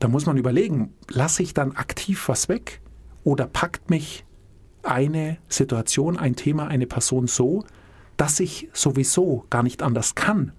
dann 0.00 0.10
muss 0.10 0.26
man 0.26 0.36
überlegen, 0.36 0.92
lasse 1.08 1.42
ich 1.42 1.54
dann 1.54 1.76
aktiv 1.76 2.28
was 2.28 2.48
weg 2.48 2.80
oder 3.22 3.46
packt 3.46 3.90
mich 3.90 4.24
eine 4.82 5.38
Situation, 5.48 6.18
ein 6.18 6.34
Thema, 6.34 6.66
eine 6.66 6.86
Person 6.86 7.28
so, 7.28 7.64
dass 8.16 8.40
ich 8.40 8.68
sowieso 8.72 9.46
gar 9.50 9.62
nicht 9.62 9.82
anders 9.82 10.14
kann, 10.14 10.52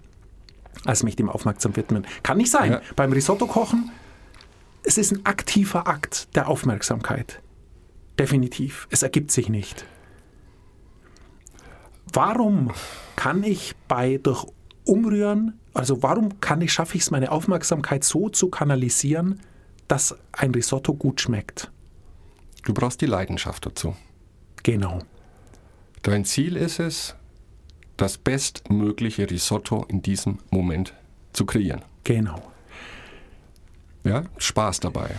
als 0.84 1.02
mich 1.02 1.16
dem 1.16 1.28
aufmerksam 1.28 1.76
widmen. 1.76 2.06
Kann 2.22 2.38
nicht 2.38 2.50
sein. 2.50 2.72
Ja. 2.72 2.80
Beim 2.96 3.12
Risotto 3.12 3.46
kochen, 3.46 3.90
es 4.82 4.98
ist 4.98 5.12
ein 5.12 5.26
aktiver 5.26 5.86
Akt 5.86 6.34
der 6.34 6.48
Aufmerksamkeit. 6.48 7.40
Definitiv. 8.18 8.86
Es 8.90 9.02
ergibt 9.02 9.30
sich 9.30 9.48
nicht. 9.48 9.84
Warum 12.12 12.70
kann 13.16 13.42
ich 13.42 13.74
bei 13.88 14.18
durch 14.18 14.46
Umrühren, 14.84 15.58
also 15.72 16.02
warum 16.02 16.40
kann 16.40 16.60
ich, 16.60 16.72
schaffe 16.72 16.96
ich 16.96 17.02
es, 17.02 17.10
meine 17.10 17.32
Aufmerksamkeit 17.32 18.04
so 18.04 18.28
zu 18.28 18.48
kanalisieren, 18.50 19.40
dass 19.88 20.16
ein 20.32 20.52
Risotto 20.52 20.94
gut 20.94 21.20
schmeckt? 21.20 21.72
Du 22.64 22.72
brauchst 22.72 23.00
die 23.00 23.06
Leidenschaft 23.06 23.66
dazu. 23.66 23.96
Genau. 24.62 25.00
Dein 26.02 26.24
Ziel 26.24 26.56
ist 26.56 26.78
es, 26.78 27.16
das 27.96 28.18
bestmögliche 28.18 29.28
Risotto 29.30 29.84
in 29.88 30.02
diesem 30.02 30.38
Moment 30.50 30.94
zu 31.32 31.46
kreieren. 31.46 31.82
Genau. 32.04 32.40
Ja, 34.04 34.24
Spaß 34.36 34.80
dabei. 34.80 35.10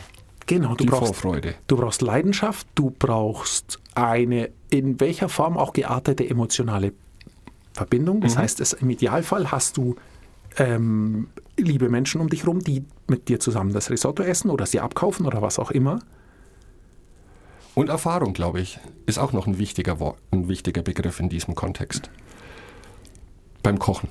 Genau, 0.48 0.76
du 0.76 0.84
Die 0.84 0.86
brauchst, 0.86 1.16
Vorfreude. 1.16 1.56
du 1.68 1.76
brauchst 1.78 2.02
Leidenschaft, 2.02 2.68
du 2.76 2.92
brauchst 2.92 3.80
eine 3.96 4.52
in 4.70 5.00
welcher 5.00 5.30
Form 5.30 5.58
auch 5.58 5.74
geartete 5.74 6.30
emotionale 6.30 6.94
Verbindung. 7.74 8.22
Das 8.22 8.38
heißt, 8.38 8.60
es, 8.62 8.74
im 8.74 8.90
Idealfall 8.90 9.52
hast 9.52 9.78
du 9.78 9.96
ähm, 10.58 11.28
liebe 11.58 11.90
Menschen 11.90 12.22
um 12.22 12.30
dich 12.30 12.44
herum, 12.44 12.60
die 12.60 12.84
mit 13.08 13.28
dir 13.28 13.40
zusammen 13.40 13.74
das 13.74 13.90
Risotto 13.90 14.24
essen 14.24 14.50
oder 14.50 14.66
sie 14.66 14.80
abkaufen 14.80 15.26
oder 15.26 15.42
was 15.42 15.60
auch 15.60 15.72
immer. 15.72 16.00
Und 17.74 17.90
Erfahrung, 17.90 18.34
glaube 18.34 18.62
ich, 18.62 18.80
ist 19.06 19.20
auch 19.20 19.34
noch 19.34 19.48
ein 19.48 19.58
wichtiger, 19.58 19.98
ein 20.32 20.48
wichtiger 20.48 20.82
Begriff 20.82 21.20
in 21.20 21.28
diesem 21.30 21.56
Kontext. 21.56 22.10
Beim 23.64 23.80
Kochen. 23.80 24.10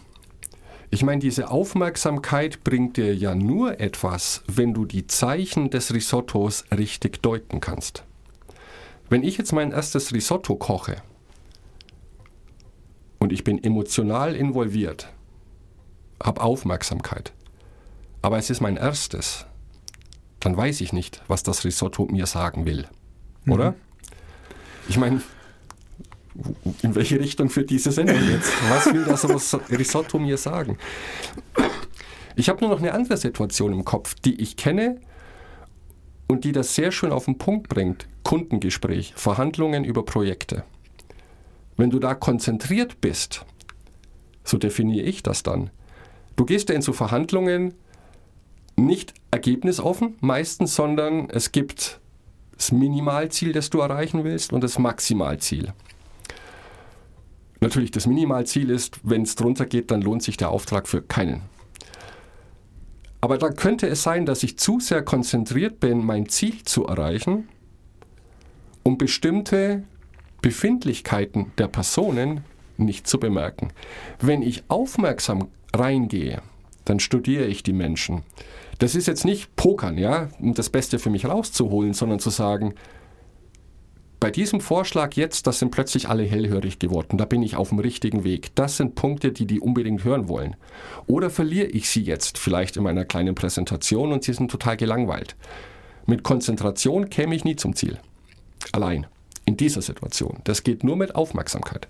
Ich 0.94 1.02
meine, 1.02 1.18
diese 1.18 1.50
Aufmerksamkeit 1.50 2.62
bringt 2.62 2.98
dir 2.98 3.16
ja 3.16 3.34
nur 3.34 3.80
etwas, 3.80 4.44
wenn 4.46 4.74
du 4.74 4.84
die 4.84 5.08
Zeichen 5.08 5.68
des 5.68 5.92
Risottos 5.92 6.66
richtig 6.70 7.20
deuten 7.20 7.58
kannst. 7.60 8.04
Wenn 9.08 9.24
ich 9.24 9.36
jetzt 9.36 9.52
mein 9.52 9.72
erstes 9.72 10.14
Risotto 10.14 10.54
koche 10.54 11.02
und 13.18 13.32
ich 13.32 13.42
bin 13.42 13.60
emotional 13.64 14.36
involviert, 14.36 15.12
habe 16.22 16.40
Aufmerksamkeit, 16.40 17.32
aber 18.22 18.38
es 18.38 18.48
ist 18.48 18.60
mein 18.60 18.76
erstes, 18.76 19.46
dann 20.38 20.56
weiß 20.56 20.80
ich 20.80 20.92
nicht, 20.92 21.22
was 21.26 21.42
das 21.42 21.64
Risotto 21.64 22.06
mir 22.06 22.26
sagen 22.26 22.66
will. 22.66 22.86
Oder? 23.48 23.74
Ich 24.88 24.96
meine, 24.96 25.22
in 26.82 26.94
welche 26.94 27.20
Richtung 27.20 27.48
führt 27.48 27.70
diese 27.70 27.92
Sendung 27.92 28.18
jetzt? 28.28 28.52
Was 28.68 28.92
will 28.92 29.04
das 29.04 29.26
Risotto 29.70 30.18
mir 30.18 30.36
sagen? 30.36 30.78
Ich 32.36 32.48
habe 32.48 32.60
nur 32.60 32.70
noch 32.70 32.80
eine 32.80 32.92
andere 32.92 33.16
Situation 33.16 33.72
im 33.72 33.84
Kopf, 33.84 34.14
die 34.14 34.40
ich 34.40 34.56
kenne 34.56 35.00
und 36.26 36.44
die 36.44 36.52
das 36.52 36.74
sehr 36.74 36.90
schön 36.90 37.12
auf 37.12 37.26
den 37.26 37.38
Punkt 37.38 37.68
bringt. 37.68 38.08
Kundengespräch, 38.24 39.12
Verhandlungen 39.16 39.84
über 39.84 40.04
Projekte. 40.04 40.64
Wenn 41.76 41.90
du 41.90 41.98
da 41.98 42.14
konzentriert 42.14 43.00
bist, 43.00 43.44
so 44.42 44.58
definiere 44.58 45.06
ich 45.06 45.22
das 45.22 45.42
dann. 45.42 45.70
Du 46.36 46.44
gehst 46.44 46.68
ja 46.68 46.74
in 46.74 46.82
so 46.82 46.92
Verhandlungen 46.92 47.74
nicht 48.76 49.14
ergebnisoffen 49.30 50.16
meistens, 50.20 50.74
sondern 50.74 51.30
es 51.30 51.52
gibt 51.52 52.00
das 52.56 52.72
Minimalziel, 52.72 53.52
das 53.52 53.70
du 53.70 53.80
erreichen 53.80 54.24
willst 54.24 54.52
und 54.52 54.62
das 54.62 54.78
Maximalziel. 54.78 55.72
Natürlich, 57.64 57.92
das 57.92 58.06
Minimalziel 58.06 58.68
ist, 58.68 59.00
wenn 59.04 59.22
es 59.22 59.36
drunter 59.36 59.64
geht, 59.64 59.90
dann 59.90 60.02
lohnt 60.02 60.22
sich 60.22 60.36
der 60.36 60.50
Auftrag 60.50 60.86
für 60.86 61.00
keinen. 61.00 61.40
Aber 63.22 63.38
da 63.38 63.48
könnte 63.48 63.86
es 63.86 64.02
sein, 64.02 64.26
dass 64.26 64.42
ich 64.42 64.58
zu 64.58 64.80
sehr 64.80 65.02
konzentriert 65.02 65.80
bin, 65.80 66.04
mein 66.04 66.28
Ziel 66.28 66.62
zu 66.64 66.84
erreichen, 66.84 67.48
um 68.82 68.98
bestimmte 68.98 69.84
Befindlichkeiten 70.42 71.52
der 71.56 71.68
Personen 71.68 72.44
nicht 72.76 73.06
zu 73.06 73.18
bemerken. 73.18 73.72
Wenn 74.20 74.42
ich 74.42 74.64
aufmerksam 74.68 75.48
reingehe, 75.74 76.42
dann 76.84 77.00
studiere 77.00 77.46
ich 77.46 77.62
die 77.62 77.72
Menschen. 77.72 78.24
Das 78.78 78.94
ist 78.94 79.06
jetzt 79.06 79.24
nicht 79.24 79.56
Pokern, 79.56 79.96
ja, 79.96 80.28
um 80.38 80.52
das 80.52 80.68
Beste 80.68 80.98
für 80.98 81.08
mich 81.08 81.24
rauszuholen, 81.24 81.94
sondern 81.94 82.18
zu 82.18 82.28
sagen, 82.28 82.74
bei 84.24 84.30
diesem 84.30 84.62
Vorschlag 84.62 85.16
jetzt, 85.16 85.46
das 85.46 85.58
sind 85.58 85.70
plötzlich 85.70 86.08
alle 86.08 86.22
hellhörig 86.22 86.78
geworden, 86.78 87.18
da 87.18 87.26
bin 87.26 87.42
ich 87.42 87.56
auf 87.56 87.68
dem 87.68 87.78
richtigen 87.78 88.24
Weg. 88.24 88.54
Das 88.54 88.78
sind 88.78 88.94
Punkte, 88.94 89.32
die 89.32 89.44
die 89.44 89.60
unbedingt 89.60 90.02
hören 90.02 90.30
wollen. 90.30 90.56
Oder 91.06 91.28
verliere 91.28 91.66
ich 91.66 91.90
sie 91.90 92.00
jetzt 92.00 92.38
vielleicht 92.38 92.78
in 92.78 92.84
meiner 92.84 93.04
kleinen 93.04 93.34
Präsentation 93.34 94.12
und 94.12 94.24
sie 94.24 94.32
sind 94.32 94.50
total 94.50 94.78
gelangweilt. 94.78 95.36
Mit 96.06 96.22
Konzentration 96.22 97.10
käme 97.10 97.34
ich 97.34 97.44
nie 97.44 97.56
zum 97.56 97.76
Ziel. 97.76 97.98
Allein. 98.72 99.06
In 99.44 99.58
dieser 99.58 99.82
Situation. 99.82 100.38
Das 100.44 100.62
geht 100.62 100.84
nur 100.84 100.96
mit 100.96 101.14
Aufmerksamkeit. 101.14 101.86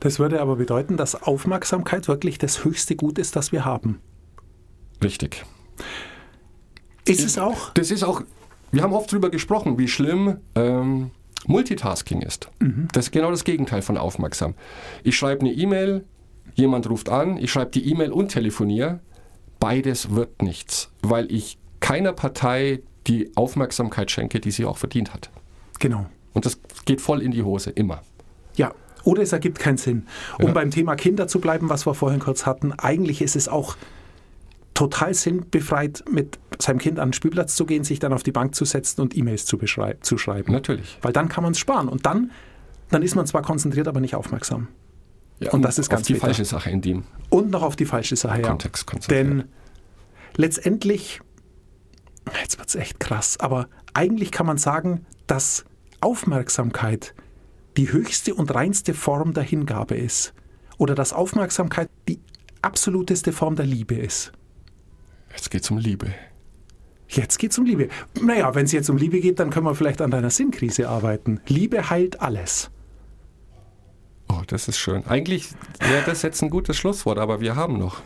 Das 0.00 0.18
würde 0.18 0.40
aber 0.40 0.56
bedeuten, 0.56 0.96
dass 0.96 1.22
Aufmerksamkeit 1.22 2.08
wirklich 2.08 2.38
das 2.38 2.64
höchste 2.64 2.96
Gut 2.96 3.20
ist, 3.20 3.36
das 3.36 3.52
wir 3.52 3.64
haben. 3.64 4.00
Richtig. 5.00 5.44
Ist 7.06 7.24
es 7.24 7.38
auch? 7.38 7.70
Das 7.74 7.92
ist 7.92 8.02
auch, 8.02 8.22
wir 8.72 8.82
haben 8.82 8.92
oft 8.92 9.12
darüber 9.12 9.30
gesprochen, 9.30 9.78
wie 9.78 9.86
schlimm 9.86 10.38
ähm, 10.56 11.12
Multitasking 11.46 12.22
ist. 12.22 12.50
Das 12.92 13.06
ist 13.06 13.10
genau 13.12 13.30
das 13.30 13.44
Gegenteil 13.44 13.82
von 13.82 13.96
aufmerksam. 13.96 14.54
Ich 15.04 15.16
schreibe 15.16 15.42
eine 15.42 15.52
E-Mail, 15.52 16.04
jemand 16.54 16.88
ruft 16.90 17.08
an, 17.08 17.36
ich 17.36 17.50
schreibe 17.52 17.70
die 17.70 17.88
E-Mail 17.90 18.12
und 18.12 18.28
telefoniere. 18.28 19.00
Beides 19.60 20.10
wird 20.14 20.42
nichts, 20.42 20.90
weil 21.02 21.30
ich 21.32 21.58
keiner 21.80 22.12
Partei 22.12 22.80
die 23.06 23.30
Aufmerksamkeit 23.36 24.10
schenke, 24.10 24.40
die 24.40 24.50
sie 24.50 24.64
auch 24.64 24.76
verdient 24.76 25.14
hat. 25.14 25.30
Genau. 25.78 26.06
Und 26.34 26.44
das 26.44 26.58
geht 26.84 27.00
voll 27.00 27.22
in 27.22 27.30
die 27.30 27.42
Hose, 27.42 27.70
immer. 27.70 28.02
Ja. 28.56 28.72
Oder 29.04 29.22
es 29.22 29.32
ergibt 29.32 29.58
keinen 29.60 29.76
Sinn. 29.78 30.06
Um 30.40 30.48
Ja. 30.48 30.52
beim 30.52 30.70
Thema 30.72 30.96
Kinder 30.96 31.28
zu 31.28 31.40
bleiben, 31.40 31.68
was 31.68 31.86
wir 31.86 31.94
vorhin 31.94 32.18
kurz 32.18 32.44
hatten, 32.44 32.72
eigentlich 32.72 33.22
ist 33.22 33.36
es 33.36 33.48
auch 33.48 33.76
total 34.74 35.14
sinnbefreit, 35.14 36.04
mit 36.10 36.38
seinem 36.58 36.78
Kind 36.78 36.98
an 36.98 37.08
den 37.08 37.12
Spielplatz 37.12 37.56
zu 37.56 37.66
gehen, 37.66 37.84
sich 37.84 37.98
dann 37.98 38.12
auf 38.12 38.22
die 38.22 38.32
Bank 38.32 38.54
zu 38.54 38.64
setzen 38.64 39.00
und 39.00 39.16
E-Mails 39.16 39.46
zu, 39.46 39.58
zu 39.58 40.18
schreiben. 40.18 40.52
Natürlich. 40.52 40.98
Weil 41.02 41.12
dann 41.12 41.28
kann 41.28 41.42
man 41.42 41.52
es 41.52 41.58
sparen. 41.58 41.88
Und 41.88 42.06
dann, 42.06 42.30
dann 42.90 43.02
ist 43.02 43.14
man 43.14 43.26
zwar 43.26 43.42
konzentriert, 43.42 43.88
aber 43.88 44.00
nicht 44.00 44.14
aufmerksam. 44.14 44.68
Ja, 45.38 45.52
Und 45.52 45.62
das 45.62 45.78
ist 45.78 45.90
ganz 45.90 46.02
auf 46.02 46.06
die 46.06 46.14
bitter. 46.14 46.26
falsche 46.26 46.44
Sache 46.44 46.70
in 46.70 46.80
dem 46.80 47.04
Und 47.28 47.50
noch 47.50 47.62
auf 47.62 47.76
die 47.76 47.84
falsche 47.84 48.16
Sache, 48.16 48.40
ja. 48.40 48.48
Kontext 48.48 48.86
konzentriert. 48.86 49.26
Denn 49.26 49.44
letztendlich, 50.36 51.20
jetzt 52.40 52.58
wird 52.58 52.68
es 52.68 52.74
echt 52.74 53.00
krass, 53.00 53.38
aber 53.38 53.68
eigentlich 53.92 54.30
kann 54.30 54.46
man 54.46 54.56
sagen, 54.58 55.04
dass 55.26 55.64
Aufmerksamkeit 56.00 57.14
die 57.76 57.92
höchste 57.92 58.34
und 58.34 58.54
reinste 58.54 58.94
Form 58.94 59.34
der 59.34 59.42
Hingabe 59.42 59.96
ist. 59.96 60.32
Oder 60.78 60.94
dass 60.94 61.12
Aufmerksamkeit 61.12 61.88
die 62.08 62.20
absoluteste 62.62 63.32
Form 63.32 63.56
der 63.56 63.66
Liebe 63.66 63.94
ist. 63.94 64.32
Jetzt 65.30 65.50
geht 65.50 65.62
es 65.62 65.70
um 65.70 65.78
Liebe. 65.78 66.08
Jetzt 67.08 67.38
geht 67.38 67.52
es 67.52 67.58
um 67.58 67.64
Liebe. 67.64 67.88
Naja, 68.20 68.54
wenn 68.54 68.64
es 68.64 68.72
jetzt 68.72 68.90
um 68.90 68.96
Liebe 68.96 69.20
geht, 69.20 69.38
dann 69.38 69.50
können 69.50 69.66
wir 69.66 69.74
vielleicht 69.74 70.00
an 70.00 70.10
deiner 70.10 70.30
Sinnkrise 70.30 70.88
arbeiten. 70.88 71.40
Liebe 71.46 71.88
heilt 71.88 72.20
alles. 72.20 72.70
Oh, 74.28 74.42
das 74.46 74.68
ist 74.68 74.78
schön. 74.78 75.06
Eigentlich 75.06 75.50
wäre 75.78 76.02
das 76.04 76.22
jetzt 76.22 76.42
ein 76.42 76.50
gutes 76.50 76.76
Schlusswort, 76.76 77.18
aber 77.18 77.40
wir 77.40 77.54
haben 77.54 77.78
noch. 77.78 78.02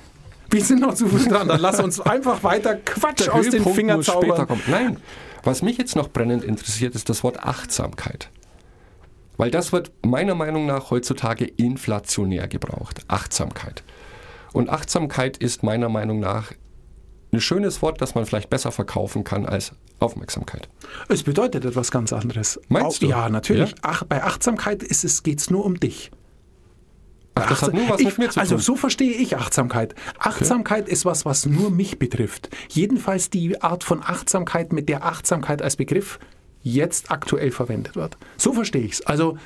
Wir 0.51 0.65
sind 0.65 0.81
noch 0.81 0.95
zu 0.95 1.07
früh 1.07 1.29
dran, 1.29 1.49
dann 1.49 1.61
lass 1.61 1.81
uns 1.81 2.01
einfach 2.01 2.43
weiter 2.43 2.75
Quatsch 2.75 3.29
aus 3.29 3.45
den 3.45 3.53
Höhepunkt 3.53 3.77
Fingern 3.77 3.97
muss 3.99 4.07
später 4.07 4.37
zaubern. 4.37 4.61
Nein, 4.67 4.97
was 5.45 5.63
mich 5.63 5.79
jetzt 5.79 5.97
noch 5.97 6.09
brennend 6.09 6.45
interessiert, 6.45 6.95
ist 6.95 7.09
das 7.09 7.23
Wort 7.23 7.41
Achtsamkeit. 7.41 8.31
Weil 9.37 9.51
das 9.51 9.73
wird 9.73 9.93
meiner 10.05 10.35
Meinung 10.35 10.67
nach 10.67 10.91
heutzutage 10.91 11.47
inflationär 11.47 12.49
gebraucht. 12.49 13.05
Achtsamkeit. 13.09 13.85
Und 14.53 14.69
Achtsamkeit 14.69 15.39
ist 15.39 15.63
meiner 15.63 15.89
Meinung 15.89 16.21
nach 16.21 16.53
ein 17.33 17.41
schönes 17.41 17.81
Wort, 17.83 18.01
das 18.01 18.15
man 18.15 18.27
vielleicht 18.27 18.51
besser 18.51 18.73
verkaufen 18.73 19.25
kann 19.25 19.47
als 19.47 19.73
Aufmerksamkeit. 20.01 20.69
Es 21.09 21.23
bedeutet 21.23 21.65
etwas 21.65 21.91
ganz 21.91 22.13
anderes. 22.13 22.61
Meinst 22.69 22.99
Au- 23.03 23.07
du? 23.07 23.11
Ja, 23.11 23.29
natürlich. 23.29 23.71
Ja? 23.71 23.77
Ach, 23.83 24.05
bei 24.05 24.23
Achtsamkeit 24.23 24.83
ist 24.83 25.05
es, 25.05 25.23
geht 25.23 25.41
es 25.41 25.51
nur 25.51 25.65
um 25.65 25.79
dich. 25.79 26.11
Ach, 27.37 27.49
das 27.49 27.63
hat 27.63 27.73
nur 27.75 27.89
was 27.89 28.01
ich, 28.01 28.07
mit 28.07 28.19
mir 28.19 28.31
zu 28.31 28.41
Also 28.41 28.57
tun. 28.57 28.63
so 28.63 28.77
verstehe 28.77 29.13
ich 29.13 29.37
Achtsamkeit. 29.37 29.95
Achtsamkeit 30.19 30.89
ist 30.89 31.05
was, 31.05 31.25
was 31.25 31.47
nur 31.47 31.71
mich 31.71 31.99
betrifft. 31.99 32.51
Jedenfalls 32.69 33.31
die 33.31 33.63
Art 33.63 33.85
von 33.85 34.03
Achtsamkeit, 34.03 34.73
mit 34.73 34.89
der 34.89 35.05
Achtsamkeit 35.05 35.63
als 35.63 35.77
Begriff 35.77 36.19
jetzt 36.63 37.11
aktuell 37.11 37.53
verwendet 37.53 37.95
wird. 37.97 38.19
So 38.37 38.53
verstehe 38.53 38.83
ich 38.83 38.93
es. 38.95 39.07
Also 39.07 39.39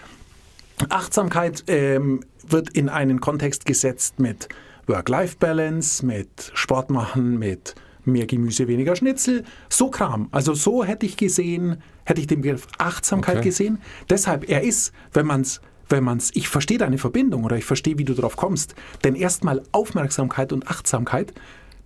Achtsamkeit 0.89 1.65
ähm, 1.69 2.25
wird 2.47 2.71
in 2.71 2.89
einen 2.89 3.21
Kontext 3.21 3.67
gesetzt 3.67 4.19
mit 4.19 4.49
Work-Life-Balance, 4.87 6.05
mit 6.05 6.53
Sport 6.55 6.91
machen, 6.91 7.39
mit 7.39 7.75
mehr 8.05 8.27
Gemüse, 8.27 8.69
weniger 8.69 8.97
Schnitzel, 8.97 9.45
so 9.69 9.91
Kram. 9.91 10.29
Also 10.31 10.55
so 10.55 10.85
hätte 10.85 11.07
ich 11.07 11.17
gesehen, 11.17 11.83
hätte 12.05 12.21
ich 12.21 12.27
den 12.27 12.43
Begriff 12.43 12.67
Achtsamkeit 12.79 13.39
Okay. 13.39 13.49
gesehen. 13.49 13.79
Deshalb, 14.11 14.49
er 14.49 14.63
ist, 14.63 14.93
wenn 15.13 15.27
man 15.27 15.41
es 15.43 15.61
wenn 15.91 16.03
man 16.03 16.17
es, 16.17 16.31
ich 16.35 16.49
verstehe 16.49 16.79
deine 16.79 16.97
Verbindung 16.97 17.45
oder 17.45 17.57
ich 17.59 17.67
verstehe, 17.67 17.99
wie 17.99 18.05
du 18.05 18.15
drauf 18.15 18.37
kommst. 18.37 18.75
Denn 19.05 19.15
erstmal 19.15 19.63
Aufmerksamkeit 19.71 20.51
und 20.53 20.67
Achtsamkeit, 20.67 21.35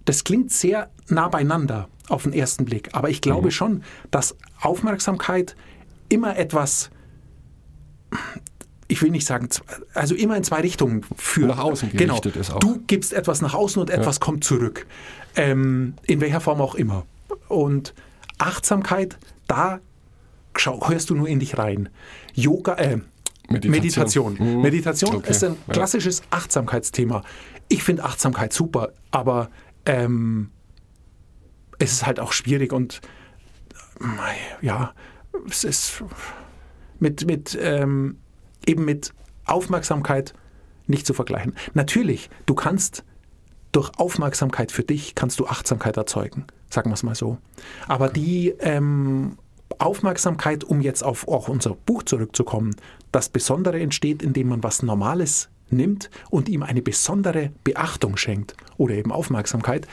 das 0.04 0.22
klingt 0.22 0.52
sehr 0.52 0.90
nah 1.08 1.28
beieinander 1.28 1.88
auf 2.08 2.22
den 2.22 2.32
ersten 2.32 2.64
Blick. 2.64 2.90
Aber 2.92 3.11
ich 3.11 3.20
glaube 3.20 3.50
schon, 3.50 3.82
dass 4.12 4.37
Aufmerksamkeit 4.61 5.56
immer 6.08 6.38
etwas, 6.38 6.90
ich 8.88 9.03
will 9.03 9.11
nicht 9.11 9.27
sagen, 9.27 9.48
also 9.92 10.14
immer 10.14 10.37
in 10.37 10.44
zwei 10.44 10.61
Richtungen 10.61 11.05
führt. 11.16 11.48
Nach 11.48 11.59
außen 11.59 11.90
genau. 11.90 12.14
gerichtet 12.14 12.37
ist 12.37 12.51
auch. 12.51 12.59
Du 12.59 12.81
gibst 12.87 13.12
etwas 13.12 13.42
nach 13.42 13.55
außen 13.55 13.81
und 13.81 13.90
etwas 13.90 14.18
kommt 14.18 14.44
zurück. 14.44 14.87
Ähm, 15.37 15.94
in 16.07 16.20
welcher 16.22 16.40
Form 16.40 16.61
auch 16.62 16.74
immer. 16.74 17.05
Und 17.48 17.94
Achtsamkeit, 18.38 19.18
da 19.46 19.81
hörst 20.55 21.11
du 21.11 21.14
nur 21.14 21.29
in 21.29 21.38
dich 21.38 21.59
rein. 21.59 21.90
Yoga, 22.35 22.74
äh, 22.74 22.98
Meditation. 23.48 23.70
Meditation. 23.70 24.37
Mhm. 24.38 24.62
Meditation 24.62 25.16
Okay, 25.16 25.31
ist 25.31 25.44
ein 25.44 25.57
ja. 25.66 25.72
klassisches 25.72 26.22
Achtsamkeitsthema. 26.31 27.22
Ich 27.68 27.83
finde 27.83 28.05
Achtsamkeit 28.05 28.53
super, 28.53 28.92
aber 29.11 29.51
ähm, 29.87 30.51
es 31.79 31.92
ist 31.92 32.07
halt 32.07 32.20
auch 32.20 32.33
schwierig 32.33 32.72
und 32.72 33.01
mei, 33.98 34.37
ja, 34.62 34.94
es 35.48 35.64
ist 35.64 36.03
mit, 36.98 37.27
mit 37.27 37.57
ähm, 37.61 38.18
eben 38.68 38.85
mit 38.85 39.12
Aufmerksamkeit 39.44 40.35
nicht 40.87 41.07
zu 41.07 41.14
vergleichen. 41.14 41.54
Natürlich, 41.74 42.31
du 42.46 42.54
kannst 42.54 43.04
durch 43.72 43.90
Aufmerksamkeit 43.98 44.72
für 44.72 44.83
dich 44.83 45.14
kannst 45.14 45.38
du 45.40 45.46
Achtsamkeit 45.46 45.96
erzeugen, 45.96 46.46
sagen 46.70 46.90
wir 46.90 46.94
es 46.94 47.02
mal 47.02 47.14
so. 47.14 47.38
Aber 47.87 48.09
die 48.09 48.54
ähm, 48.61 49.37
Aufmerksamkeit, 49.78 50.64
um 50.64 50.81
jetzt 50.81 51.02
auf 51.02 51.28
auch 51.28 51.48
unser 51.48 51.74
Buch 51.74 52.02
zurückzukommen, 52.02 52.74
das 53.12 53.28
Besondere 53.28 53.78
entsteht, 53.78 54.22
indem 54.22 54.48
man 54.48 54.62
was 54.62 54.83
Normales 54.83 55.50
nimmt 55.70 56.11
und 56.31 56.48
ihm 56.48 56.62
eine 56.62 56.81
besondere 56.81 57.52
Beachtung 57.64 58.16
schenkt 58.16 58.54
oder 58.78 58.94
eben 58.94 59.12
Aufmerksamkeit. 59.12 59.87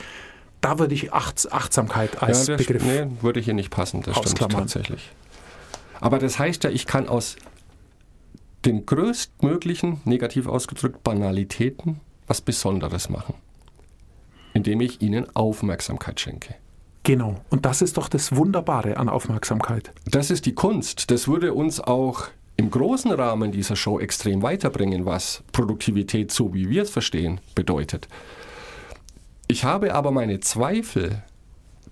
Da 0.62 0.78
würde 0.78 0.94
ich 0.94 1.12
Achts 1.12 1.50
Achtsamkeit 1.50 2.22
als 2.22 2.46
der, 2.46 2.56
Begriff. 2.56 2.82
Nee, 2.82 3.06
würde 3.20 3.40
hier 3.40 3.54
nicht 3.54 3.70
passen, 3.70 4.02
das 4.02 4.16
stimmt 4.16 4.52
tatsächlich. 4.52 5.12
Aber 6.00 6.18
das 6.18 6.38
heißt 6.38 6.64
ja, 6.64 6.70
ich 6.70 6.86
kann 6.86 7.08
aus 7.08 7.36
den 8.66 8.84
größtmöglichen, 8.84 10.00
negativ 10.04 10.46
ausgedrückt, 10.46 11.02
Banalitäten 11.02 12.00
was 12.26 12.40
Besonderes 12.40 13.08
machen. 13.08 13.34
Indem 14.52 14.80
ich 14.80 15.00
ihnen 15.00 15.26
Aufmerksamkeit 15.36 16.18
schenke. 16.18 16.56
Genau. 17.04 17.36
Und 17.50 17.64
das 17.64 17.82
ist 17.82 17.96
doch 17.96 18.08
das 18.08 18.34
Wunderbare 18.34 18.96
an 18.96 19.08
Aufmerksamkeit. 19.08 19.92
Das 20.10 20.30
ist 20.30 20.44
die 20.44 20.54
Kunst. 20.54 21.10
Das 21.12 21.28
würde 21.28 21.54
uns 21.54 21.78
auch 21.78 22.28
im 22.56 22.70
großen 22.70 23.12
Rahmen 23.12 23.52
dieser 23.52 23.76
Show 23.76 24.00
extrem 24.00 24.42
weiterbringen, 24.42 25.04
was 25.04 25.44
Produktivität, 25.52 26.32
so 26.32 26.52
wie 26.52 26.68
wir 26.68 26.82
es 26.82 26.90
verstehen, 26.90 27.40
bedeutet. 27.54 28.08
Ich 29.46 29.62
habe 29.62 29.94
aber 29.94 30.10
meine 30.10 30.40
Zweifel, 30.40 31.22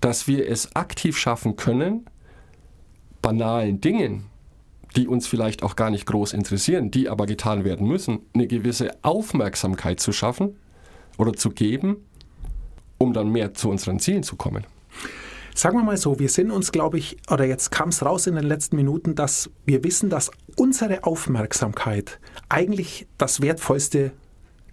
dass 0.01 0.27
wir 0.27 0.49
es 0.49 0.75
aktiv 0.75 1.17
schaffen 1.17 1.55
können, 1.55 2.07
banalen 3.21 3.79
Dingen, 3.79 4.25
die 4.95 5.07
uns 5.07 5.27
vielleicht 5.27 5.63
auch 5.63 5.75
gar 5.75 5.89
nicht 5.89 6.05
groß 6.05 6.33
interessieren, 6.33 6.91
die 6.91 7.09
aber 7.09 7.25
getan 7.25 7.63
werden 7.63 7.87
müssen, 7.87 8.19
eine 8.33 8.47
gewisse 8.47 8.91
Aufmerksamkeit 9.01 9.99
zu 9.99 10.11
schaffen 10.11 10.57
oder 11.17 11.33
zu 11.33 11.49
geben, 11.49 11.97
um 12.97 13.13
dann 13.13 13.29
mehr 13.29 13.53
zu 13.53 13.69
unseren 13.69 13.99
Zielen 13.99 14.23
zu 14.23 14.35
kommen. 14.35 14.65
Sagen 15.53 15.77
wir 15.77 15.83
mal 15.83 15.97
so, 15.97 16.19
wir 16.19 16.27
sind 16.27 16.51
uns, 16.51 16.71
glaube 16.71 16.97
ich, 16.97 17.17
oder 17.31 17.45
jetzt 17.45 17.71
kam 17.71 17.89
es 17.89 18.03
raus 18.03 18.27
in 18.27 18.35
den 18.35 18.43
letzten 18.43 18.75
Minuten, 18.75 19.15
dass 19.15 19.49
wir 19.65 19.83
wissen, 19.85 20.09
dass 20.09 20.31
unsere 20.57 21.05
Aufmerksamkeit 21.05 22.19
eigentlich 22.49 23.07
das 23.17 23.41
wertvollste 23.41 24.11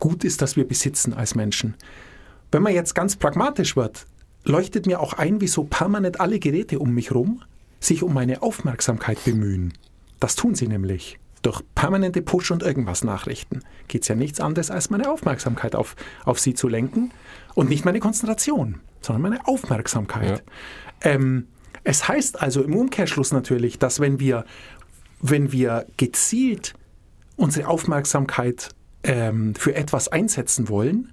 Gut 0.00 0.24
ist, 0.24 0.42
das 0.42 0.56
wir 0.56 0.66
besitzen 0.66 1.14
als 1.14 1.36
Menschen. 1.36 1.76
Wenn 2.50 2.64
man 2.64 2.74
jetzt 2.74 2.94
ganz 2.94 3.14
pragmatisch 3.14 3.76
wird, 3.76 4.06
leuchtet 4.42 4.86
mir 4.86 4.98
auch 4.98 5.12
ein, 5.12 5.40
wieso 5.40 5.62
permanent 5.62 6.20
alle 6.20 6.40
Geräte 6.40 6.80
um 6.80 6.92
mich 6.92 7.14
rum 7.14 7.44
sich 7.84 8.02
um 8.02 8.14
meine 8.14 8.42
Aufmerksamkeit 8.42 9.24
bemühen. 9.24 9.72
Das 10.22 10.36
tun 10.36 10.54
sie 10.54 10.68
nämlich. 10.68 11.18
Durch 11.42 11.62
permanente 11.74 12.22
Push- 12.22 12.52
und 12.52 12.62
irgendwas 12.62 13.02
Nachrichten 13.02 13.64
geht 13.88 14.02
es 14.02 14.08
ja 14.08 14.14
nichts 14.14 14.38
anderes, 14.38 14.70
als 14.70 14.88
meine 14.88 15.10
Aufmerksamkeit 15.10 15.74
auf, 15.74 15.96
auf 16.24 16.38
sie 16.38 16.54
zu 16.54 16.68
lenken 16.68 17.10
und 17.54 17.68
nicht 17.68 17.84
meine 17.84 17.98
Konzentration, 17.98 18.78
sondern 19.00 19.22
meine 19.22 19.48
Aufmerksamkeit. 19.48 20.44
Ähm, 21.00 21.48
es 21.82 22.06
heißt 22.06 22.40
also 22.40 22.62
im 22.62 22.76
Umkehrschluss 22.76 23.32
natürlich, 23.32 23.80
dass 23.80 23.98
wenn 23.98 24.20
wir, 24.20 24.44
wenn 25.20 25.50
wir 25.50 25.86
gezielt 25.96 26.74
unsere 27.34 27.66
Aufmerksamkeit 27.66 28.68
ähm, 29.02 29.56
für 29.56 29.74
etwas 29.74 30.06
einsetzen 30.06 30.68
wollen, 30.68 31.12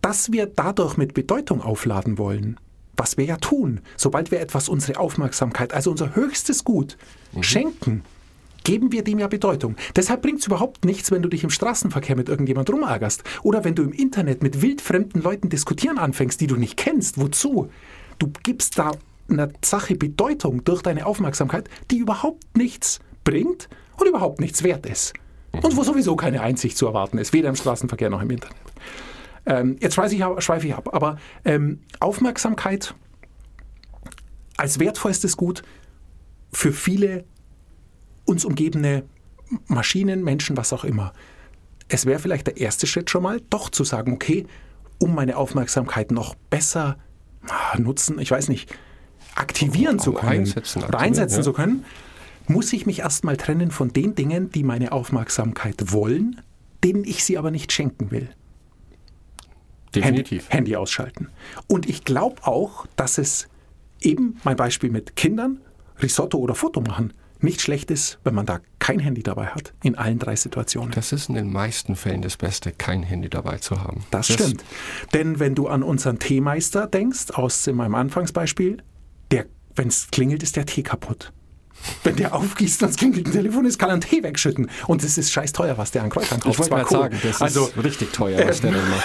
dass 0.00 0.30
wir 0.30 0.46
dadurch 0.46 0.96
mit 0.96 1.12
Bedeutung 1.12 1.60
aufladen 1.60 2.18
wollen. 2.18 2.60
Was 2.96 3.16
wir 3.16 3.24
ja 3.24 3.36
tun, 3.36 3.80
sobald 3.96 4.30
wir 4.30 4.40
etwas 4.40 4.68
unsere 4.68 4.98
Aufmerksamkeit, 4.98 5.74
also 5.74 5.90
unser 5.90 6.16
höchstes 6.16 6.64
Gut, 6.64 6.96
schenken, 7.40 8.02
geben 8.64 8.90
wir 8.90 9.04
dem 9.04 9.18
ja 9.18 9.28
Bedeutung. 9.28 9.76
Deshalb 9.94 10.22
bringt 10.22 10.40
es 10.40 10.46
überhaupt 10.46 10.84
nichts, 10.84 11.12
wenn 11.12 11.22
du 11.22 11.28
dich 11.28 11.44
im 11.44 11.50
Straßenverkehr 11.50 12.16
mit 12.16 12.28
irgendjemand 12.28 12.68
rumärgerst 12.68 13.22
oder 13.44 13.64
wenn 13.64 13.76
du 13.76 13.84
im 13.84 13.92
Internet 13.92 14.42
mit 14.42 14.60
wildfremden 14.60 15.22
Leuten 15.22 15.48
diskutieren 15.48 15.98
anfängst, 15.98 16.40
die 16.40 16.48
du 16.48 16.56
nicht 16.56 16.76
kennst. 16.76 17.20
Wozu? 17.20 17.68
Du 18.18 18.32
gibst 18.42 18.78
da 18.78 18.92
einer 19.28 19.50
Sache 19.62 19.94
Bedeutung 19.94 20.64
durch 20.64 20.82
deine 20.82 21.06
Aufmerksamkeit, 21.06 21.68
die 21.90 21.98
überhaupt 21.98 22.56
nichts 22.56 22.98
bringt 23.22 23.68
und 23.98 24.08
überhaupt 24.08 24.40
nichts 24.40 24.62
wert 24.64 24.84
ist. 24.86 25.12
Und 25.52 25.76
wo 25.76 25.84
sowieso 25.84 26.16
keine 26.16 26.42
Einsicht 26.42 26.76
zu 26.76 26.86
erwarten 26.86 27.18
ist, 27.18 27.32
weder 27.32 27.48
im 27.48 27.56
Straßenverkehr 27.56 28.10
noch 28.10 28.20
im 28.20 28.30
Internet. 28.30 28.56
Ähm, 29.46 29.76
jetzt 29.80 29.94
schweife 29.94 30.14
ich, 30.14 30.24
ab- 30.24 30.42
schweife 30.42 30.66
ich 30.66 30.74
ab, 30.74 30.92
aber 30.92 31.18
ähm, 31.44 31.80
Aufmerksamkeit 32.00 32.94
als 34.56 34.78
wertvollstes 34.78 35.36
Gut 35.36 35.62
für 36.52 36.72
viele 36.72 37.24
uns 38.24 38.44
umgebende 38.44 39.04
Maschinen, 39.68 40.24
Menschen, 40.24 40.56
was 40.56 40.72
auch 40.72 40.84
immer. 40.84 41.12
Es 41.88 42.06
wäre 42.06 42.18
vielleicht 42.18 42.48
der 42.48 42.56
erste 42.56 42.86
Schritt 42.86 43.10
schon 43.10 43.22
mal, 43.22 43.40
doch 43.50 43.70
zu 43.70 43.84
sagen, 43.84 44.12
okay, 44.12 44.46
um 44.98 45.14
meine 45.14 45.36
Aufmerksamkeit 45.36 46.10
noch 46.10 46.34
besser 46.50 46.98
nutzen, 47.78 48.18
ich 48.18 48.30
weiß 48.30 48.48
nicht, 48.48 48.74
aktivieren 49.36 50.00
zu 50.00 50.12
können, 50.12 50.40
Einsetzen, 50.40 50.78
oder 50.78 50.94
aktivieren, 50.94 51.08
einsetzen 51.08 51.36
ja. 51.36 51.42
zu 51.42 51.52
können, 51.52 51.84
muss 52.48 52.72
ich 52.72 52.86
mich 52.86 53.00
erstmal 53.00 53.36
trennen 53.36 53.70
von 53.70 53.92
den 53.92 54.14
Dingen, 54.16 54.50
die 54.50 54.64
meine 54.64 54.90
Aufmerksamkeit 54.90 55.92
wollen, 55.92 56.40
denen 56.82 57.04
ich 57.04 57.22
sie 57.22 57.38
aber 57.38 57.52
nicht 57.52 57.72
schenken 57.72 58.10
will. 58.10 58.30
Definitiv. 60.00 60.44
Handy, 60.44 60.56
Handy 60.56 60.76
ausschalten. 60.76 61.28
Und 61.66 61.88
ich 61.88 62.04
glaube 62.04 62.46
auch, 62.46 62.86
dass 62.96 63.18
es 63.18 63.48
eben, 64.00 64.38
mein 64.44 64.56
Beispiel 64.56 64.90
mit 64.90 65.16
Kindern, 65.16 65.60
Risotto 66.00 66.38
oder 66.38 66.54
Foto 66.54 66.80
machen, 66.80 67.12
nicht 67.40 67.60
schlecht 67.60 67.90
ist, 67.90 68.18
wenn 68.24 68.34
man 68.34 68.46
da 68.46 68.60
kein 68.78 68.98
Handy 68.98 69.22
dabei 69.22 69.46
hat, 69.46 69.74
in 69.82 69.94
allen 69.94 70.18
drei 70.18 70.36
Situationen. 70.36 70.92
Das 70.92 71.12
ist 71.12 71.28
in 71.28 71.34
den 71.34 71.52
meisten 71.52 71.96
Fällen 71.96 72.22
das 72.22 72.36
Beste, 72.36 72.72
kein 72.72 73.02
Handy 73.02 73.28
dabei 73.28 73.58
zu 73.58 73.82
haben. 73.82 74.04
Das 74.10 74.26
stimmt. 74.26 74.64
Denn 75.12 75.38
wenn 75.38 75.54
du 75.54 75.68
an 75.68 75.82
unseren 75.82 76.18
Teemeister 76.18 76.86
denkst, 76.86 77.32
aus 77.32 77.66
meinem 77.66 77.94
Anfangsbeispiel, 77.94 78.82
der, 79.30 79.46
wenn 79.74 79.88
es 79.88 80.08
klingelt, 80.10 80.42
ist 80.42 80.56
der 80.56 80.66
Tee 80.66 80.82
kaputt. 80.82 81.32
Wenn 82.04 82.16
der 82.16 82.34
aufgießt 82.34 82.82
und 82.82 82.88
es 82.90 82.96
klingelt 82.96 83.26
ein 83.26 83.32
Telefon 83.32 83.66
ist, 83.66 83.78
kann 83.78 83.90
er 83.90 83.94
einen 83.94 84.00
Tee 84.00 84.22
wegschütten. 84.22 84.70
Und 84.86 85.04
es 85.04 85.18
ist 85.18 85.30
scheiß 85.30 85.52
teuer, 85.52 85.76
was 85.76 85.90
der 85.90 86.02
an 86.02 86.10
Kräutern 86.10 86.40
kauft. 86.40 86.54
Ich 86.54 86.58
wollte 86.58 86.70
gerade 86.70 86.84
cool. 86.84 87.02
sagen, 87.02 87.18
das 87.22 87.42
also, 87.42 87.66
ist 87.66 87.84
richtig 87.84 88.12
teuer, 88.12 88.48
was 88.48 88.62
der 88.62 88.72
dann 88.72 88.88
macht. 88.88 89.04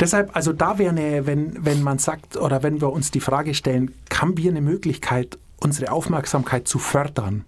Deshalb, 0.00 0.34
also 0.36 0.52
da 0.52 0.78
wäre 0.78 0.90
eine, 0.90 1.26
wenn, 1.26 1.64
wenn 1.64 1.82
man 1.82 1.98
sagt 1.98 2.36
oder 2.36 2.62
wenn 2.62 2.80
wir 2.80 2.92
uns 2.92 3.10
die 3.10 3.20
Frage 3.20 3.54
stellen, 3.54 3.92
haben 4.14 4.36
wir 4.36 4.50
eine 4.50 4.60
Möglichkeit, 4.60 5.38
unsere 5.60 5.90
Aufmerksamkeit 5.90 6.68
zu 6.68 6.78
fördern 6.78 7.44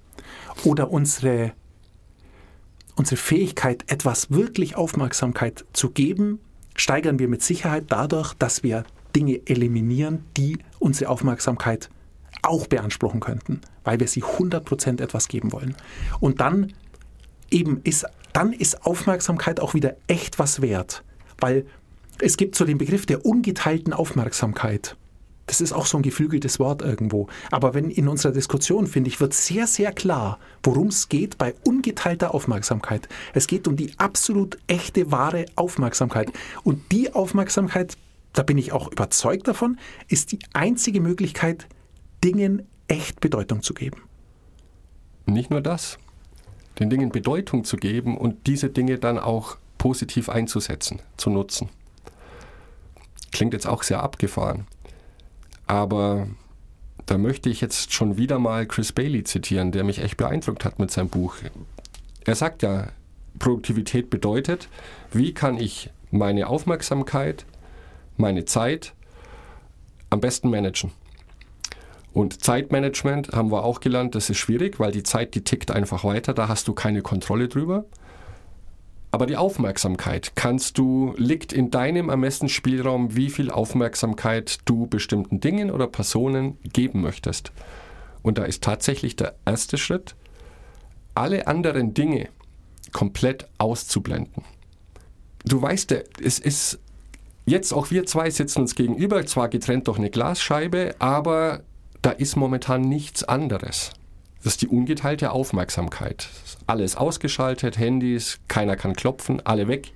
oder 0.65 0.91
unsere, 0.91 1.53
unsere 2.97 3.17
Fähigkeit, 3.17 3.85
etwas 3.87 4.31
wirklich 4.31 4.77
Aufmerksamkeit 4.77 5.65
zu 5.73 5.91
geben, 5.91 6.41
steigern 6.75 7.19
wir 7.19 7.29
mit 7.29 7.43
Sicherheit 7.43 7.85
dadurch, 7.89 8.35
dass 8.35 8.63
wir 8.63 8.85
Dinge 9.15 9.41
eliminieren, 9.47 10.25
die 10.37 10.59
unsere 10.79 11.11
Aufmerksamkeit 11.11 11.89
auch 12.43 12.67
beanspruchen 12.67 13.21
könnten, 13.21 13.61
weil 13.85 14.01
wir 14.01 14.09
sie 14.09 14.23
100% 14.23 15.03
etwas 15.03 15.29
geben 15.29 15.53
wollen. 15.53 15.77
Und 16.21 16.41
dann 16.41 16.73
eben 17.51 17.81
ist, 17.85 18.07
dann 18.33 18.53
ist 18.53 18.87
Aufmerksamkeit 18.87 19.61
auch 19.61 19.75
wieder 19.75 19.97
echt 20.07 20.39
was 20.39 20.63
wert, 20.63 21.05
weil 21.39 21.67
es 22.21 22.37
gibt 22.37 22.55
so 22.55 22.65
den 22.65 22.79
Begriff 22.79 23.07
der 23.07 23.25
ungeteilten 23.25 23.93
Aufmerksamkeit. 23.93 24.97
Das 25.47 25.61
ist 25.61 25.73
auch 25.73 25.87
so 25.87 25.97
ein 25.97 26.03
geflügeltes 26.03 26.61
Wort 26.61 26.81
irgendwo. 26.81 27.27
Aber 27.51 27.75
wenn 27.75 27.91
in 27.91 28.07
unserer 28.07 28.33
Diskussion, 28.33 28.87
finde 28.87 29.09
ich, 29.09 29.21
wird 29.21 29.35
sehr, 29.35 29.67
sehr 29.67 29.91
klar, 29.91 30.39
worum 30.63 30.89
es 30.89 31.09
geht 31.09 31.39
bei 31.39 31.55
ungeteilter 31.65 32.35
Aufmerksamkeit. 32.35 33.09
Es 33.35 33.49
geht 33.49 33.67
um 33.67 33.75
die 33.75 33.93
absolut 33.99 34.59
echte, 34.69 35.11
wahre 35.11 35.47
Aufmerksamkeit. 35.57 36.31
Und 36.63 36.93
die 36.93 37.13
Aufmerksamkeit, 37.13 37.97
da 38.33 38.45
bin 38.45 38.59
ich 38.59 38.71
auch 38.71 38.93
überzeugt 38.93 39.49
davon, 39.49 39.79
ist 40.07 40.31
die 40.31 40.39
einzige 40.53 41.01
Möglichkeit, 41.01 41.67
Dingen 42.23 42.63
echt 42.87 43.19
Bedeutung 43.19 43.63
zu 43.63 43.75
geben. 43.75 44.03
Nicht 45.27 45.51
nur 45.51 45.63
das. 45.63 45.99
den 46.79 46.91
Dingen 46.91 47.11
Bedeutung 47.11 47.65
zu 47.65 47.77
geben 47.77 48.17
und 48.17 48.47
diese 48.47 48.71
Dinge 48.71 48.99
dann 48.99 49.19
auch 49.19 49.57
positiv 49.79 50.29
einzusetzen, 50.29 51.01
zu 51.17 51.31
nutzen. 51.31 51.69
Klingt 53.33 53.53
jetzt 53.53 53.67
auch 53.67 53.83
sehr 53.83 54.03
abgefahren. 54.03 54.67
Aber 55.67 56.27
da 57.07 57.19
möchte 57.19 57.51
ich 57.51 57.61
jetzt 57.61 57.93
schon 57.93 58.17
wieder 58.17 58.39
mal 58.39 58.67
Chris 58.67 58.93
Bailey 58.93 59.25
zitieren, 59.25 59.73
der 59.73 59.85
mich 59.85 60.01
echt 60.01 60.17
beeindruckt 60.17 60.65
hat 60.65 60.79
mit 60.79 60.91
seinem 60.91 61.09
Buch. 61.09 61.37
Er 62.25 62.35
sagt 62.35 62.63
ja, 62.63 62.89
Produktivität 63.39 64.11
bedeutet, 64.11 64.69
wie 65.13 65.33
kann 65.33 65.59
ich 65.59 65.91
meine 66.11 66.49
Aufmerksamkeit, 66.49 67.47
meine 68.17 68.45
Zeit 68.45 68.95
am 70.11 70.21
besten 70.21 70.51
managen. 70.51 70.93
Und 72.13 72.43
Zeitmanagement 72.43 73.31
haben 73.33 73.53
wir 73.53 73.65
auch 73.65 73.81
gelernt, 73.81 74.15
das 74.15 74.31
ist 74.31 74.39
schwierig, 74.39 74.81
weil 74.81 74.91
die 74.91 75.05
Zeit, 75.05 75.35
die 75.35 75.45
tickt 75.45 75.71
einfach 75.71 76.03
weiter, 76.03 76.35
da 76.35 76.49
hast 76.49 76.67
du 76.67 76.73
keine 76.73 77.03
Kontrolle 77.03 77.49
drüber. 77.49 77.85
Aber 79.13 79.27
die 79.27 79.37
Aufmerksamkeit 79.37 80.33
kannst 80.37 80.79
du, 80.79 81.15
liegt 81.17 81.53
in 81.53 81.71
deinem 81.71 82.09
Ermessensspielraum, 82.09 83.17
wie 83.17 83.31
viel 83.31 83.51
Aufmerksamkeit 83.51 84.59
du 84.67 84.87
bestimmten 84.87 85.41
Dingen 85.41 85.71
oder 85.71 85.89
Personen 85.89 86.59
geben 86.63 87.01
möchtest. 87.01 87.53
Und 88.23 88.39
da 88.39 88.45
ist 88.45 88.63
tatsächlich 88.63 89.17
der 89.17 89.35
erste 89.45 89.79
Schritt, 89.79 90.15
alle 91.15 91.47
anderen 91.49 91.93
Dinge 91.93 92.29
komplett 92.93 93.49
auszublenden. 93.59 94.45
Du 95.45 95.61
weißt, 95.61 95.93
es 96.23 96.39
ist 96.39 96.79
jetzt 97.47 97.73
auch 97.73 97.91
wir 97.91 98.07
zwei 98.07 98.31
sitzen 98.31 98.61
uns 98.61 98.75
gegenüber, 98.75 99.25
zwar 99.27 99.49
getrennt 99.49 99.89
durch 99.89 99.99
eine 99.99 100.11
Glasscheibe, 100.11 100.95
aber 100.99 101.63
da 102.03 102.11
ist 102.11 102.37
momentan 102.37 102.83
nichts 102.83 103.25
anderes. 103.25 103.93
Das 104.43 104.55
ist 104.55 104.63
die 104.63 104.69
ungeteilte 104.69 105.33
Aufmerksamkeit. 105.33 106.29
Alles 106.67 106.97
ausgeschaltet, 106.97 107.79
Handys, 107.79 108.41
keiner 108.49 108.77
kann 108.77 108.95
klopfen, 108.95 109.45
alle 109.45 109.69
weg. 109.69 109.93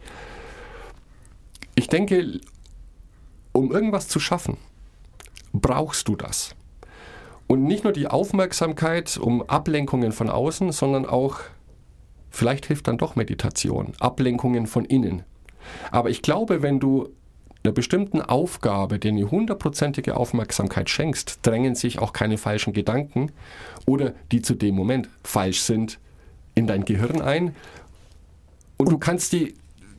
Ich 1.75 1.89
denke, 1.89 2.41
um 3.53 3.73
irgendwas 3.73 4.09
zu 4.09 4.21
schaffen, 4.21 4.59
brauchst 5.53 6.09
du 6.09 6.17
das. 6.17 6.55
Und 7.47 7.65
nicht 7.65 7.85
nur 7.85 7.93
die 7.93 8.07
Aufmerksamkeit 8.07 9.17
um 9.17 9.43
Ablenkungen 9.49 10.13
von 10.13 10.29
außen, 10.29 10.73
sondern 10.73 11.07
auch, 11.07 11.41
vielleicht 12.31 12.67
hilft 12.67 12.89
dann 12.89 12.99
doch 12.99 13.17
Meditation, 13.17 13.93
Ablenkungen 14.01 14.67
von 14.67 14.85
innen. 14.85 15.23
Aber 15.91 16.11
ich 16.11 16.23
glaube, 16.23 16.63
wenn 16.63 16.81
du 16.81 17.09
einer 17.65 17.73
bestimmten 17.73 18.21
Aufgabe, 18.21 18.99
der 18.99 19.13
eine 19.13 19.31
hundertprozentige 19.31 20.17
Aufmerksamkeit 20.19 20.91
schenkst, 20.91 21.39
drängen 21.43 21.75
sich 21.75 21.99
auch 21.99 22.13
keine 22.13 22.37
falschen 22.37 22.75
Gedanken 22.75 23.33
oder 23.87 24.13
die 24.33 24.43
zu 24.43 24.55
dem 24.55 24.75
Moment 24.75 25.09
falsch 25.23 25.61
sind 25.61 25.99
in 26.55 26.67
dein 26.67 26.85
Gehirn 26.85 27.23
ein. 27.23 27.57
Und 28.77 28.91
du 28.93 28.99
kannst 28.99 29.33
die 29.33 29.55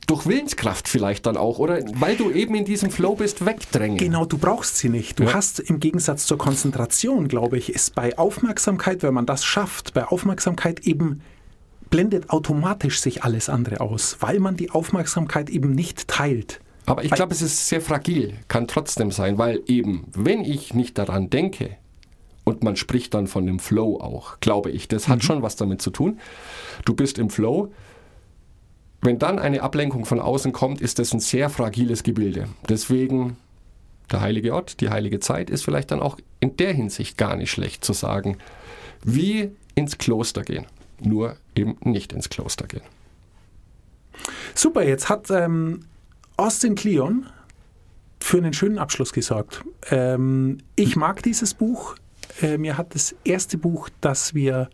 durch 0.06 0.26
Willenskraft 0.26 0.86
vielleicht 0.86 1.26
dann 1.26 1.36
auch, 1.36 1.58
oder 1.58 1.80
weil 1.94 2.14
du 2.14 2.30
eben 2.30 2.54
in 2.54 2.64
diesem 2.64 2.90
Flow 2.92 3.16
bist, 3.16 3.44
wegdrängen. 3.44 3.98
Genau, 3.98 4.24
du 4.24 4.38
brauchst 4.38 4.76
sie 4.76 4.88
nicht. 4.88 5.18
Du 5.18 5.24
Ja. 5.24 5.34
hast 5.34 5.58
im 5.58 5.80
Gegensatz 5.80 6.26
zur 6.26 6.38
Konzentration, 6.38 7.26
glaube 7.26 7.58
ich, 7.58 7.74
ist 7.74 7.96
bei 7.96 8.16
Aufmerksamkeit, 8.16 9.02
wenn 9.02 9.14
man 9.14 9.26
das 9.26 9.44
schafft, 9.44 9.92
bei 9.94 10.04
Aufmerksamkeit 10.04 10.80
eben 10.86 11.22
blendet 11.90 12.30
automatisch 12.30 13.00
sich 13.00 13.24
alles 13.24 13.48
andere 13.48 13.80
aus, 13.80 14.18
weil 14.20 14.38
man 14.38 14.56
die 14.56 14.70
Aufmerksamkeit 14.70 15.50
eben 15.50 15.72
nicht 15.72 16.06
teilt. 16.06 16.60
Aber 16.86 17.04
ich 17.04 17.10
glaube, 17.10 17.34
es 17.34 17.42
ist 17.42 17.68
sehr 17.68 17.80
fragil, 17.80 18.34
kann 18.48 18.68
trotzdem 18.68 19.10
sein, 19.10 19.38
weil 19.38 19.60
eben, 19.66 20.06
wenn 20.14 20.44
ich 20.44 20.72
nicht 20.72 20.96
daran 20.98 21.30
denke, 21.30 21.76
und 22.44 22.62
man 22.62 22.76
spricht 22.76 23.12
dann 23.12 23.26
von 23.26 23.44
dem 23.44 23.58
Flow 23.58 23.98
auch, 24.00 24.38
glaube 24.38 24.70
ich, 24.70 24.86
das 24.86 25.08
hat 25.08 25.24
schon 25.24 25.42
was 25.42 25.56
damit 25.56 25.82
zu 25.82 25.90
tun. 25.90 26.20
Du 26.84 26.94
bist 26.94 27.18
im 27.18 27.28
Flow. 27.28 27.72
Wenn 29.02 29.18
dann 29.18 29.40
eine 29.40 29.62
Ablenkung 29.62 30.04
von 30.04 30.20
außen 30.20 30.52
kommt, 30.52 30.80
ist 30.80 31.00
das 31.00 31.12
ein 31.12 31.18
sehr 31.18 31.50
fragiles 31.50 32.04
Gebilde. 32.04 32.46
Deswegen 32.68 33.36
der 34.12 34.20
heilige 34.20 34.54
Ort, 34.54 34.80
die 34.80 34.90
heilige 34.90 35.18
Zeit 35.18 35.50
ist 35.50 35.64
vielleicht 35.64 35.90
dann 35.90 36.00
auch 36.00 36.18
in 36.38 36.56
der 36.56 36.72
Hinsicht 36.72 37.18
gar 37.18 37.34
nicht 37.34 37.50
schlecht 37.50 37.84
zu 37.84 37.92
sagen, 37.92 38.38
wie 39.02 39.50
ins 39.74 39.98
Kloster 39.98 40.42
gehen. 40.42 40.66
Nur 41.00 41.36
eben 41.56 41.76
nicht 41.82 42.12
ins 42.12 42.28
Kloster 42.28 42.68
gehen. 42.68 42.82
Super, 44.54 44.84
jetzt 44.84 45.08
hat 45.08 45.30
ähm, 45.30 45.80
Austin 46.38 46.74
Kleon 46.74 47.26
für 48.20 48.38
einen 48.38 48.52
schönen 48.52 48.78
Abschluss 48.78 49.12
gesorgt. 49.12 49.64
Ähm, 49.90 50.58
ich 50.74 50.96
mag 50.96 51.22
dieses 51.22 51.54
Buch. 51.54 51.96
Äh, 52.42 52.58
mir 52.58 52.76
hat 52.76 52.94
das 52.94 53.14
erste 53.24 53.56
Buch, 53.56 53.88
das 54.02 54.34
wir 54.34 54.68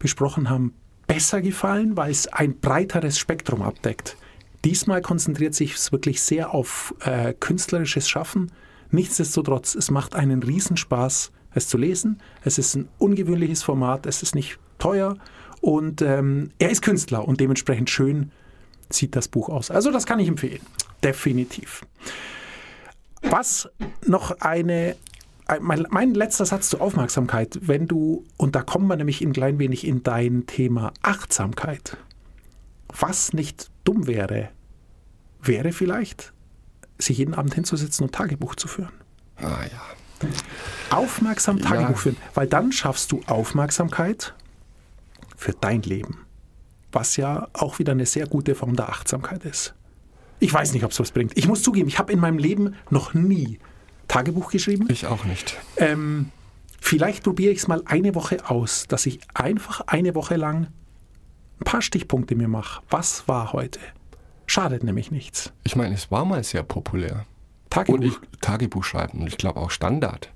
besprochen 0.00 0.50
haben, 0.50 0.74
besser 1.06 1.42
gefallen, 1.42 1.96
weil 1.96 2.10
es 2.10 2.26
ein 2.26 2.58
breiteres 2.58 3.18
Spektrum 3.18 3.62
abdeckt. 3.62 4.16
Diesmal 4.64 5.00
konzentriert 5.00 5.54
sich 5.54 5.74
es 5.74 5.92
wirklich 5.92 6.22
sehr 6.22 6.52
auf 6.54 6.94
äh, 7.00 7.34
künstlerisches 7.34 8.08
Schaffen. 8.08 8.50
Nichtsdestotrotz, 8.90 9.76
es 9.76 9.90
macht 9.90 10.16
einen 10.16 10.42
Riesenspaß, 10.42 11.30
es 11.54 11.68
zu 11.68 11.78
lesen. 11.78 12.20
Es 12.44 12.58
ist 12.58 12.74
ein 12.74 12.88
ungewöhnliches 12.98 13.62
Format, 13.62 14.06
es 14.06 14.22
ist 14.22 14.34
nicht 14.34 14.58
teuer 14.78 15.16
und 15.60 16.02
ähm, 16.02 16.50
er 16.58 16.70
ist 16.70 16.82
Künstler 16.82 17.26
und 17.28 17.40
dementsprechend 17.40 17.90
schön 17.90 18.32
sieht 18.92 19.16
das 19.16 19.28
Buch 19.28 19.48
aus. 19.48 19.70
Also 19.70 19.90
das 19.90 20.06
kann 20.06 20.18
ich 20.18 20.28
empfehlen, 20.28 20.60
definitiv. 21.02 21.82
Was 23.22 23.68
noch 24.06 24.40
eine, 24.40 24.96
ein- 25.46 25.62
mein, 25.62 25.86
mein 25.90 26.14
letzter 26.14 26.46
Satz 26.46 26.70
zur 26.70 26.80
Aufmerksamkeit, 26.80 27.58
wenn 27.62 27.86
du, 27.86 28.24
und 28.36 28.54
da 28.56 28.62
kommen 28.62 28.86
wir 28.86 28.96
nämlich 28.96 29.20
ein 29.20 29.32
klein 29.32 29.58
wenig 29.58 29.86
in 29.86 30.02
dein 30.02 30.46
Thema 30.46 30.92
Achtsamkeit. 31.02 31.96
Was 32.88 33.32
nicht 33.32 33.70
dumm 33.84 34.06
wäre, 34.06 34.48
wäre 35.42 35.72
vielleicht, 35.72 36.32
sich 36.98 37.18
jeden 37.18 37.34
Abend 37.34 37.54
hinzusetzen 37.54 38.04
und 38.06 38.14
Tagebuch 38.14 38.54
zu 38.56 38.68
führen. 38.68 38.92
Ah 39.36 39.62
ja. 39.70 40.26
Aufmerksam 40.96 41.60
Tagebuch 41.60 41.90
Ja. 41.90 41.96
führen, 41.96 42.16
weil 42.34 42.46
dann 42.46 42.72
schaffst 42.72 43.10
du 43.12 43.20
Aufmerksamkeit 43.26 44.34
für 45.36 45.52
dein 45.52 45.82
Leben. 45.82 46.26
Was 46.92 47.16
ja 47.16 47.48
auch 47.52 47.78
wieder 47.78 47.92
eine 47.92 48.06
sehr 48.06 48.26
gute 48.26 48.54
Form 48.54 48.76
der 48.76 48.88
Achtsamkeit 48.88 49.44
ist. 49.44 49.74
Ich 50.40 50.52
weiß 50.52 50.72
nicht, 50.72 50.84
ob 50.84 50.90
es 50.90 51.00
was 51.00 51.12
bringt. 51.12 51.36
Ich 51.36 51.46
muss 51.46 51.62
zugeben, 51.62 51.88
ich 51.88 51.98
habe 51.98 52.12
in 52.12 52.18
meinem 52.18 52.38
Leben 52.38 52.74
noch 52.88 53.14
nie 53.14 53.58
Tagebuch 54.08 54.50
geschrieben. 54.50 54.86
Ich 54.90 55.06
auch 55.06 55.24
nicht. 55.24 55.56
Ähm, 55.76 56.30
vielleicht 56.80 57.22
probiere 57.22 57.52
ich 57.52 57.58
es 57.58 57.68
mal 57.68 57.82
eine 57.84 58.14
Woche 58.14 58.50
aus, 58.50 58.86
dass 58.88 59.06
ich 59.06 59.20
einfach 59.34 59.82
eine 59.86 60.14
Woche 60.14 60.36
lang 60.36 60.68
ein 61.60 61.64
paar 61.64 61.82
Stichpunkte 61.82 62.34
mir 62.34 62.48
mache. 62.48 62.82
Was 62.90 63.28
war 63.28 63.52
heute? 63.52 63.80
Schadet 64.46 64.82
nämlich 64.82 65.10
nichts. 65.10 65.52
Ich 65.62 65.76
meine, 65.76 65.94
es 65.94 66.10
war 66.10 66.24
mal 66.24 66.42
sehr 66.42 66.62
populär. 66.62 67.26
Tagebuch. 67.68 67.94
Und 67.94 68.04
ich 68.04 68.14
Tagebuch 68.40 68.82
schreiben 68.82 69.20
und 69.20 69.28
ich 69.28 69.38
glaube 69.38 69.60
auch 69.60 69.70
Standard. 69.70 70.32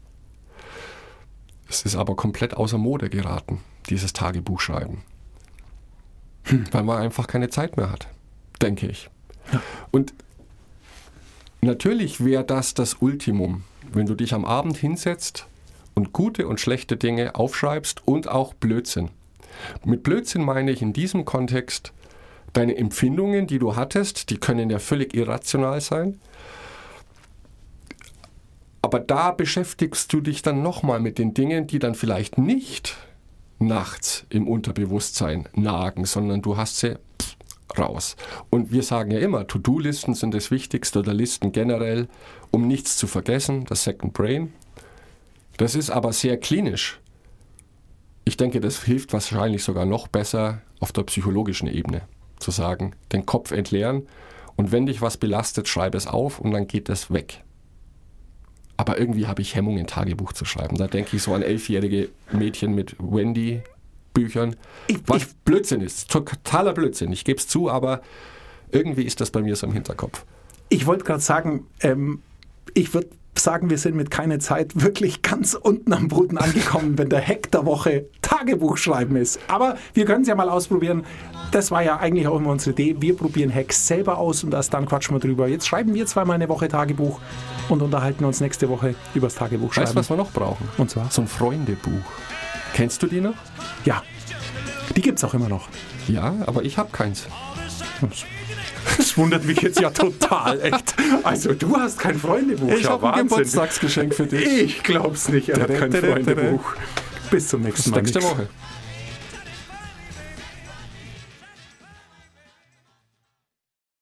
Es 1.69 1.83
ist 1.83 1.97
aber 1.97 2.14
komplett 2.14 2.55
außer 2.55 2.79
Mode 2.79 3.11
geraten, 3.11 3.61
dieses 3.88 4.12
Tagebuchschreiben. 4.12 5.03
Weil 6.73 6.83
man 6.83 7.03
einfach 7.03 7.27
keine 7.27 7.49
Zeit 7.49 7.77
mehr 7.77 7.90
hat, 7.90 8.09
denke 8.61 8.87
ich. 8.87 9.11
Und 9.90 10.14
natürlich 11.61 12.25
wäre 12.25 12.45
das 12.45 12.75
das 12.75 12.95
Ultimum, 12.95 13.64
wenn 13.93 14.07
du 14.07 14.14
dich 14.14 14.35
am 14.35 14.45
Abend 14.45 14.77
hinsetzt 14.77 15.47
und 15.95 16.12
gute 16.12 16.47
und 16.49 16.61
schlechte 16.61 16.97
Dinge 16.97 17.35
aufschreibst 17.35 18.07
und 18.07 18.29
auch 18.29 18.55
Blödsinn. 18.55 19.11
Mit 19.85 20.03
Blödsinn 20.03 20.43
meine 20.43 20.73
ich 20.73 20.83
in 20.83 20.93
diesem 20.93 21.25
Kontext 21.25 21.93
deine 22.53 22.77
Empfindungen, 22.77 23.47
die 23.47 23.59
du 23.59 23.77
hattest, 23.77 24.31
die 24.31 24.38
können 24.38 24.71
ja 24.71 24.79
völlig 24.79 25.14
irrational 25.14 25.81
sein. 25.81 26.21
Aber 28.83 29.01
da 29.01 29.31
beschäftigst 29.31 30.12
du 30.12 30.21
dich 30.21 30.43
dann 30.43 30.62
nochmal 30.62 31.01
mit 31.01 31.19
den 31.19 31.35
Dingen, 31.35 31.67
die 31.67 31.79
dann 31.79 31.95
vielleicht 31.95 32.38
nicht 32.38 32.97
nachts 33.66 34.27
im 34.31 34.48
Unterbewusstsein 34.48 35.48
nagen, 35.55 36.05
sondern 36.05 36.42
du 36.42 36.57
hast 36.57 36.79
sie 36.79 36.98
raus. 37.79 38.16
Und 38.50 38.72
wir 38.72 38.83
sagen 38.83 39.11
ja 39.11 39.18
immer, 39.18 39.46
To-Do-Listen 39.46 40.14
sind 40.14 40.35
das 40.35 40.50
Wichtigste 40.50 41.00
oder 41.00 41.14
Listen 41.14 41.53
generell, 41.53 42.09
um 42.50 42.66
nichts 42.66 42.96
zu 42.96 43.07
vergessen, 43.07 43.64
das 43.64 43.85
Second 43.85 44.12
Brain. 44.12 44.53
Das 45.57 45.74
ist 45.74 45.90
aber 45.90 46.12
sehr 46.12 46.37
klinisch. 46.37 47.00
Ich 48.24 48.37
denke, 48.37 48.61
das 48.61 48.83
hilft 48.83 49.12
wahrscheinlich 49.12 49.64
sogar 49.64 49.85
noch 49.85 50.09
besser 50.09 50.62
auf 50.81 50.92
der 50.92 51.03
psychologischen 51.03 51.68
Ebene, 51.68 52.03
zu 52.38 52.50
sagen, 52.50 52.94
den 53.12 53.27
Kopf 53.27 53.50
entleeren 53.50 54.07
und 54.57 54.72
wenn 54.72 54.87
dich 54.87 55.03
was 55.03 55.16
belastet, 55.16 55.68
schreib 55.68 55.94
es 55.94 56.07
auf 56.07 56.38
und 56.38 56.53
dann 56.53 56.66
geht 56.66 56.88
es 56.88 57.12
weg. 57.12 57.42
Aber 58.87 58.99
irgendwie 58.99 59.27
habe 59.27 59.40
ich 59.40 59.55
Hemmung, 59.55 59.79
ein 59.79 59.87
Tagebuch 59.87 60.35
zu 60.35 60.44
schreiben. 60.44 60.77
Da 60.77 60.87
denke 60.88 61.16
ich 61.16 61.23
so 61.23 61.33
an 61.33 61.40
elfjährige 61.40 62.11
Mädchen 62.33 62.75
mit 62.75 62.94
Wendy-Büchern. 62.99 64.57
Ich- 64.88 64.99
Was 65.07 65.23
ich- 65.23 65.35
Blödsinn 65.47 65.81
ist. 65.81 66.11
Totaler 66.11 66.75
Blödsinn. 66.75 67.11
Ich 67.11 67.25
gebe 67.25 67.38
es 67.38 67.49
zu, 67.49 67.70
aber 67.70 68.03
irgendwie 68.73 69.05
ist 69.05 69.23
das 69.23 69.31
bei 69.31 69.40
mir 69.40 69.57
so 69.57 69.66
im 69.66 69.73
Hinterkopf. 69.73 70.25
Ich 70.68 70.85
wollte 70.85 71.05
gerade 71.05 71.20
sagen, 71.20 71.66
ähm, 71.81 72.20
ich 72.75 72.92
würde 72.92 73.09
sagen, 73.38 73.70
wir 73.70 73.79
sind 73.79 73.97
mit 73.97 74.11
keine 74.11 74.38
Zeit 74.38 74.73
wirklich 74.83 75.23
ganz 75.23 75.55
unten 75.55 75.92
am 75.94 76.09
Boden 76.09 76.37
angekommen, 76.37 76.99
wenn 76.99 77.09
der 77.09 77.27
Hack 77.27 77.51
der 77.53 77.64
Woche 77.64 78.05
Tagebuch 78.20 78.77
schreiben 78.77 79.16
ist. 79.16 79.40
Aber 79.49 79.77
wir 79.94 80.05
können 80.05 80.23
es 80.23 80.29
ja 80.29 80.35
mal 80.35 80.49
ausprobieren. 80.51 81.05
Das 81.55 81.71
war 81.71 81.85
ja 81.85 81.99
eigentlich 81.99 82.27
auch 82.27 82.37
immer 82.37 82.51
unsere 82.51 82.73
Idee. 82.73 82.97
Wir 82.99 83.17
probieren 83.17 83.55
Hacks 83.55 83.87
selber 83.87 84.19
aus 84.19 84.43
und 84.43 84.53
erst 84.53 84.75
dann 84.75 84.87
quatschen 84.87 85.14
wir 85.14 85.21
drüber. 85.21 85.47
Jetzt 85.47 85.69
schreiben 85.69 85.95
wir 85.95 86.05
zweimal 86.05 86.35
eine 86.35 86.49
Woche 86.49 86.67
Tagebuch 86.67 87.21
und 87.69 87.81
unterhalten 87.81 88.25
uns 88.25 88.40
nächste 88.40 88.69
Woche 88.69 88.97
übers 89.14 89.37
Tagebuch 89.37 89.73
schreiben. 89.73 89.87
Weißt 89.87 89.95
du, 89.95 90.01
was 90.01 90.11
wir 90.11 90.17
noch 90.17 90.33
brauchen? 90.33 90.69
Und 90.79 90.90
zwar? 90.90 91.09
So 91.12 91.23
ein 91.23 91.29
Freundebuch. 91.29 91.93
Kennst 92.73 93.05
du 93.05 93.07
die 93.07 93.21
noch? 93.21 93.37
Ja, 93.85 94.03
die 94.97 95.01
gibt 95.01 95.19
es 95.19 95.25
auch 95.25 95.33
immer 95.33 95.49
noch. 95.49 95.69
Ja, 96.09 96.35
aber 96.45 96.64
ich 96.64 96.77
habe 96.77 96.90
keins. 96.90 97.29
Das 98.97 99.17
wundert 99.17 99.45
mich 99.45 99.62
jetzt 99.62 99.79
ja 99.79 99.90
total, 99.90 100.61
echt. 100.61 100.97
Also 101.23 101.55
du 101.55 101.77
hast 101.77 102.01
kein 102.01 102.19
Freundebuch. 102.19 102.73
Ich 102.73 102.83
ja, 102.83 102.90
habe 102.90 103.12
ein. 103.12 103.29
Geburtstagsgeschenk 103.29 104.12
für 104.12 104.27
dich. 104.27 104.45
Ich 104.45 104.83
glaub's 104.83 105.29
nicht, 105.29 105.51
er 105.51 105.61
hat 105.61 105.73
kein. 105.73 105.93
Freundebuch. 105.93 106.75
Bis 107.31 107.47
zum 107.47 107.62
nächsten 107.62 107.93
Bis 107.93 107.93
Mal. 107.93 108.03
nächste. 108.03 108.23
Woche. 108.25 108.49